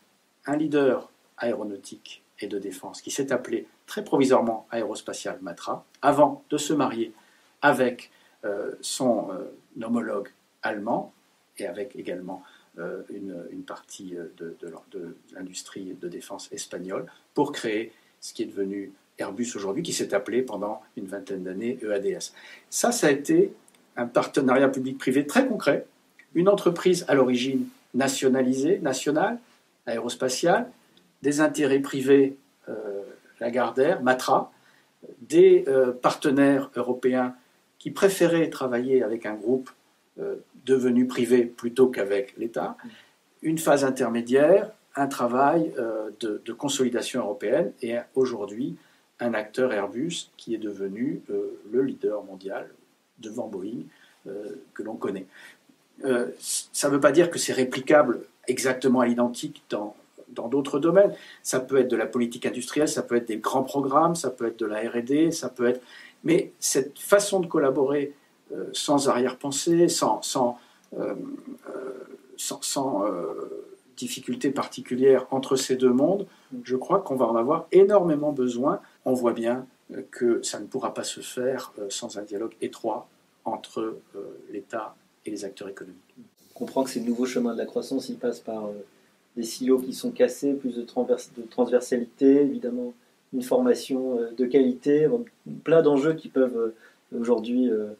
un 0.47 0.57
leader 0.57 1.11
aéronautique 1.37 2.23
et 2.41 2.47
de 2.47 2.59
défense 2.59 3.03
qui 3.03 3.11
s'est 3.11 3.33
appelé 3.33 3.67
très 3.87 4.05
provisoirement 4.05 4.67
Aérospatial 4.71 5.39
Matra, 5.43 5.85
avant 6.01 6.45
de 6.49 6.57
se 6.57 6.73
marier 6.73 7.13
avec 7.61 8.11
euh, 8.45 8.73
son 8.81 9.31
euh, 9.33 9.85
homologue 9.85 10.29
allemand 10.63 11.13
et 11.59 11.67
avec 11.67 11.97
également 11.97 12.43
euh, 12.79 13.03
une, 13.11 13.63
partie 13.67 14.15
de, 14.37 14.57
de 14.61 15.17
l'industrie 15.35 15.97
de 16.01 16.09
défense 16.09 16.49
espagnole 16.53 17.07
pour 17.35 17.51
créer 17.51 17.93
ce 18.21 18.33
qui 18.33 18.45
est 18.45 18.47
devenu 18.47 18.93
Airbus 19.19 19.57
aujourd'hui, 19.57 19.83
qui 19.83 19.93
s'est 19.93 20.15
appelé 20.15 20.43
pendant 20.43 20.81
une 20.97 21.07
vingtaine 21.07 21.43
d'années 21.43 21.79
EADS. 21.83 22.33
Ça, 22.71 22.93
ça 22.93 23.09
a 23.09 23.11
été 23.11 23.53
un 23.97 24.07
partenariat 24.07 24.69
public-privé 24.69 25.27
très 25.27 25.47
concret, 25.49 25.87
une 26.35 26.49
entreprise 26.49 27.05
à 27.09 27.15
l'origine 27.15 27.67
nationalisée, 27.95 28.79
nationale, 28.81 29.39
aérospatiale, 29.87 30.71
des 31.23 31.41
intérêts 31.41 31.81
privés, 31.81 32.37
euh, 32.69 33.03
Lagardère, 33.41 34.03
Matra, 34.03 34.53
des 35.21 35.65
euh, 35.69 35.93
partenaires 35.93 36.71
européens 36.77 37.35
qui 37.79 37.91
préféraient 37.91 38.51
travailler 38.51 39.03
avec 39.03 39.27
un 39.27 39.35
groupe 39.35 39.71
euh, 40.19 40.37
devenu 40.67 41.07
privé 41.07 41.45
plutôt 41.45 41.89
qu'avec 41.89 42.37
l'État, 42.37 42.77
une 43.43 43.59
phase 43.59 43.85
intermédiaire, 43.85 44.73
un 44.97 45.07
travail 45.07 45.73
de, 46.19 46.43
de, 46.45 46.53
consolidation 46.53 47.21
européenne 47.21 47.73
et 47.83 47.95
aujourd'hui 48.17 48.77
un 49.21 49.33
acteur 49.33 49.73
Airbus 49.73 50.31
qui 50.37 50.57
est 50.57 50.59
devenu 50.59 51.23
le 51.71 51.83
leader 51.83 52.25
mondial 52.25 52.69
devant 53.21 53.47
Boeing 53.47 53.85
que 54.75 54.83
l'on 54.83 54.97
connaît. 54.97 55.27
Ça 56.39 56.89
ne 56.89 56.93
veut 56.93 57.01
pas 57.01 57.13
dire 57.13 57.31
que 57.31 57.39
c'est 57.39 57.53
réplicable 57.53 58.21
exactement 58.47 59.01
à 59.01 59.07
l'identique 59.07 59.63
dans, 59.71 59.95
dans 60.31 60.49
d'autres 60.49 60.79
domaines. 60.79 61.15
Ça 61.43 61.61
peut 61.61 61.79
être 61.79 61.89
de 61.89 61.97
la 61.97 62.07
politique 62.07 62.47
industrielle, 62.47 62.89
ça 62.89 63.03
peut 63.03 63.17
être 63.17 63.29
des 63.29 63.39
grands 63.39 63.63
programmes, 63.63 64.15
ça 64.15 64.31
peut 64.31 64.47
être 64.47 64.59
de 64.59 64.67
la 64.67 64.81
R&D, 64.81 65.31
ça 65.31 65.49
peut 65.49 65.67
être... 65.67 65.83
Mais 66.25 66.53
cette 66.59 66.99
façon 66.99 67.41
de 67.41 67.47
collaborer 67.47 68.15
euh, 68.53 68.65
sans 68.73 69.09
arrière-pensée, 69.09 69.89
sans, 69.89 70.23
sans, 70.23 70.59
euh, 70.99 71.15
euh, 71.69 71.93
sans, 72.37 72.63
sans 72.63 73.05
difficulté 73.97 74.51
particulière 74.51 75.27
entre 75.31 75.57
ces 75.57 75.77
deux 75.77 75.93
mondes, 75.93 76.27
je 76.63 76.77
crois 76.77 77.01
qu'on 77.01 77.17
va 77.17 77.27
en 77.27 77.37
avoir 77.37 77.67
énormément 77.73 78.33
besoin. 78.33 78.81
On 79.05 79.13
voit 79.13 79.33
bien 79.33 79.67
que 80.11 80.41
ça 80.43 80.61
ne 80.61 80.67
pourra 80.67 80.95
pas 80.95 81.03
se 81.03 81.21
faire 81.21 81.73
sans 81.89 82.17
un 82.19 82.23
dialogue 82.23 82.55
étroit 82.61 83.09
entre 83.45 83.99
l'État 84.53 84.95
et 85.29 85.31
les 85.31 85.45
acteurs 85.45 85.69
économiques. 85.69 85.99
On 86.55 86.59
comprend 86.59 86.83
que 86.83 86.91
ces 86.91 87.01
nouveaux 87.01 87.27
chemins 87.27 87.53
de 87.53 87.59
la 87.59 87.67
croissance, 87.67 88.09
ils 88.09 88.17
passent 88.17 88.41
par 88.41 88.71
des 89.37 89.45
silos 89.45 89.79
qui 89.79 89.95
sont 89.95 90.11
cassés, 90.11 90.55
plus 90.55 90.75
de, 90.75 90.85
transversalité, 91.51 92.43
évidemment 92.43 92.93
une 93.33 93.43
formation 93.43 94.19
euh, 94.19 94.31
de 94.37 94.47
qualité, 94.47 95.07
plein 95.65 95.83
d'enjeux 95.83 96.15
qui 96.15 96.29
peuvent 96.29 96.57
euh, 96.57 97.19
aujourd'hui 97.19 97.71
euh, 97.71 97.95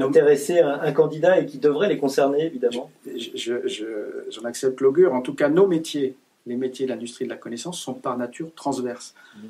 intéresser 0.00 0.60
un, 0.60 0.92
candidat 0.92 1.40
et 1.40 1.46
qui 1.46 1.58
devraient 1.58 1.88
les 1.88 1.98
concerner, 1.98 2.44
évidemment. 2.44 2.90
J'en 3.06 4.44
accepte 4.44 4.80
l'augure. 4.80 5.12
En 5.14 5.22
tout 5.22 5.34
cas, 5.34 5.48
nos 5.48 5.66
métiers, 5.66 6.16
les 6.46 6.56
métiers 6.56 6.86
de 6.86 6.90
l'industrie 6.90 7.24
de 7.24 7.30
la 7.30 7.36
connaissance, 7.36 7.80
sont 7.80 7.94
par 7.94 8.16
nature 8.16 8.50
transverses. 8.54 9.14
Mmh. 9.36 9.40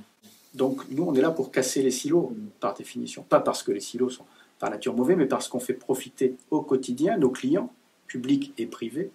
Donc, 0.54 0.82
nous, 0.90 1.04
on 1.04 1.14
est 1.14 1.20
là 1.20 1.30
pour 1.30 1.50
casser 1.50 1.82
les 1.82 1.90
silos, 1.90 2.30
mmh. 2.30 2.46
par 2.60 2.74
définition. 2.74 3.24
Pas 3.28 3.40
parce 3.40 3.62
que 3.62 3.72
les 3.72 3.80
silos 3.80 4.10
sont 4.10 4.24
par 4.58 4.70
nature 4.70 4.94
mauvais, 4.94 5.16
mais 5.16 5.26
parce 5.26 5.48
qu'on 5.48 5.60
fait 5.60 5.74
profiter 5.74 6.36
au 6.50 6.62
quotidien 6.62 7.16
nos 7.18 7.30
clients, 7.30 7.72
publics 8.06 8.52
et 8.58 8.66
privés, 8.66 9.10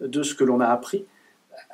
de 0.00 0.22
ce 0.22 0.34
que 0.34 0.44
l'on 0.44 0.60
a 0.60 0.66
appris 0.66 1.04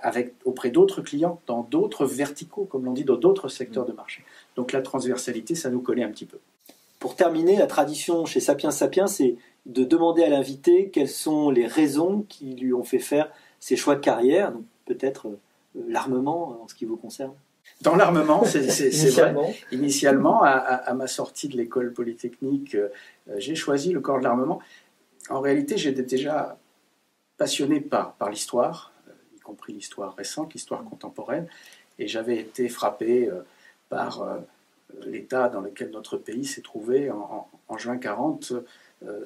avec, 0.03 0.35
auprès 0.45 0.71
d'autres 0.71 1.03
clients, 1.03 1.41
dans 1.47 1.63
d'autres 1.63 2.05
verticaux, 2.07 2.65
comme 2.65 2.85
l'on 2.85 2.93
dit, 2.93 3.05
dans 3.05 3.17
d'autres 3.17 3.49
secteurs 3.49 3.87
de 3.87 3.93
marché. 3.93 4.25
Donc 4.57 4.73
la 4.73 4.83
transversalité, 4.83 5.55
ça 5.55 5.71
nous 5.71 5.81
connaît 5.81 6.05
un 6.05 6.11
petit 6.11 6.27
peu. 6.27 6.39
Pour 6.99 7.15
terminer, 7.15 7.57
la 7.57 7.67
tradition 7.67 8.27
chez 8.27 8.41
Sapiens 8.41 8.71
Sapiens, 8.71 9.07
c'est 9.07 9.37
de 9.67 9.85
demander 9.85 10.25
à 10.25 10.29
l'invité 10.29 10.91
quelles 10.91 11.09
sont 11.09 11.51
les 11.51 11.67
raisons 11.67 12.25
qui 12.29 12.55
lui 12.55 12.73
ont 12.73 12.83
fait 12.83 12.99
faire 12.99 13.31
ses 13.61 13.77
choix 13.77 13.95
de 13.95 14.01
carrière, 14.01 14.53
donc 14.53 14.65
peut-être 14.85 15.29
euh, 15.29 15.39
l'armement 15.89 16.63
en 16.63 16.69
ce 16.69 16.75
qui 16.75 16.85
vous 16.85 16.97
concerne. 16.97 17.33
Dans 17.83 17.95
l'armement, 17.95 18.45
c'est 18.45 18.61
vrai. 19.11 19.35
Initialement, 19.71 20.43
à, 20.43 20.93
ma 20.95 21.07
sortie 21.07 21.49
de 21.49 21.57
l'école 21.57 21.93
polytechnique, 21.93 22.75
euh, 22.75 22.89
j'ai 23.37 23.55
choisi 23.55 23.93
le 23.93 24.01
corps 24.01 24.19
de 24.19 24.25
l'armement. 24.25 24.61
En 25.31 25.41
réalité, 25.41 25.77
j'étais 25.77 26.03
déjà 26.03 26.59
passionné 27.37 27.81
par, 27.81 28.15
par 28.15 28.31
l'histoire, 28.31 28.93
euh, 29.09 29.13
y 29.37 29.41
compris 29.41 29.73
l'histoire 29.73 30.17
récente, 30.17 30.55
l'histoire 30.55 30.83
contemporaine, 30.85 31.47
et 32.01 32.09
j'avais 32.09 32.39
été 32.39 32.69
frappé 32.69 33.29
euh, 33.29 33.43
par 33.89 34.27
l'état 35.07 35.49
dans 35.49 35.61
lequel 35.61 35.91
notre 35.91 36.17
pays 36.17 36.45
s'est 36.45 36.63
trouvé 36.63 37.11
en, 37.11 37.79
juin 37.79 37.97
40, 37.97 38.53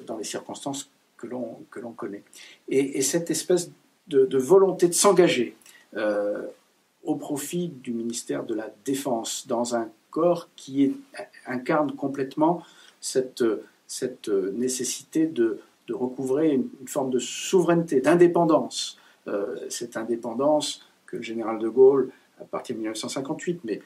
dans 0.05 0.15
les 0.15 0.23
circonstances 0.23 0.89
que 1.17 1.27
l'on 1.27 1.91
connaît. 1.91 2.23
Et, 2.69 3.01
cette 3.01 3.29
espèce 3.29 3.71
de, 4.07 4.37
volonté 4.37 4.87
de 4.87 4.93
s'engager 4.93 5.57
au 7.03 7.15
profit 7.15 7.67
du 7.67 7.93
ministère 7.93 8.43
de 8.43 8.53
la 8.53 8.69
Défense 8.85 9.45
dans 9.47 9.75
un 9.75 9.89
corps 10.09 10.49
qui 10.55 10.95
incarne 11.45 11.93
complètement 11.95 12.63
cette, 13.01 13.43
nécessité 14.53 15.27
de, 15.27 15.59
de 15.87 15.93
recouvrer 15.93 16.51
une, 16.51 16.69
forme 16.87 17.09
de 17.09 17.19
souveraineté, 17.19 18.01
d'indépendance. 18.01 18.97
Euh, 19.27 19.55
cette 19.69 19.95
indépendance 19.95 20.85
que 21.05 21.17
le 21.17 21.21
général 21.21 21.59
de 21.59 21.69
Gaulle, 21.69 22.11
à 22.41 22.43
partir 22.43 22.75
de 22.75 22.79
1958, 22.79 23.61
mais 23.63 23.81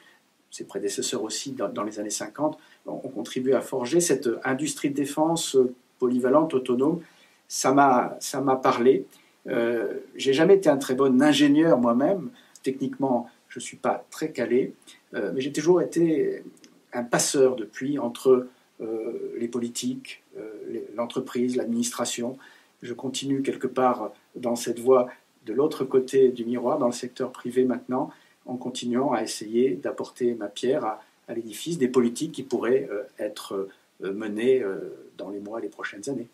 ses 0.50 0.64
prédécesseurs 0.64 1.22
aussi 1.22 1.52
dans, 1.52 1.84
les 1.84 2.00
années 2.00 2.10
50, 2.10 2.58
ont, 2.86 2.96
contribué 2.98 3.54
à 3.54 3.60
forger 3.60 4.00
cette 4.00 4.28
industrie 4.44 4.90
de 4.90 4.94
défense 4.94 5.56
polyvalente, 5.98 6.54
autonome. 6.54 7.00
Ça 7.46 7.72
m'a 7.72 8.56
parlé. 8.56 9.06
Euh, 9.46 9.98
j'ai 10.16 10.32
jamais 10.32 10.54
été 10.56 10.68
un 10.68 10.76
très 10.76 10.94
bon 10.94 11.22
ingénieur 11.22 11.78
moi-même. 11.78 12.30
Techniquement, 12.62 13.28
je 13.48 13.58
ne 13.58 13.62
suis 13.62 13.76
pas 13.76 14.06
très 14.10 14.32
calé, 14.32 14.74
euh, 15.14 15.32
mais 15.34 15.40
j'ai 15.40 15.52
toujours 15.52 15.80
été 15.80 16.42
un 16.92 17.02
passeur 17.02 17.56
depuis 17.56 17.98
entre 17.98 18.46
euh, 18.80 19.34
les 19.38 19.48
politiques, 19.48 20.22
euh, 20.36 20.50
l'entreprise, 20.94 21.56
l'administration. 21.56 22.38
Je 22.82 22.94
continue 22.94 23.42
quelque 23.42 23.66
part 23.66 24.12
dans 24.36 24.56
cette 24.56 24.78
voie 24.78 25.08
de 25.46 25.52
l'autre 25.52 25.84
côté 25.84 26.30
du 26.30 26.44
miroir, 26.44 26.78
dans 26.78 26.86
le 26.86 26.92
secteur 26.92 27.32
privé 27.32 27.64
maintenant, 27.64 28.10
en 28.46 28.56
continuant 28.56 29.12
à 29.12 29.22
essayer 29.22 29.72
d'apporter 29.74 30.34
ma 30.34 30.48
pierre 30.48 30.84
à, 30.84 31.00
l'édifice 31.34 31.76
des 31.76 31.88
politiques 31.88 32.32
qui 32.32 32.42
pourraient 32.42 32.88
être 33.18 33.68
menées 34.00 34.64
dans 35.18 35.28
les 35.28 35.40
mois 35.40 35.58
et 35.58 35.62
les 35.62 35.68
prochaines 35.68 36.08
années. 36.08 36.26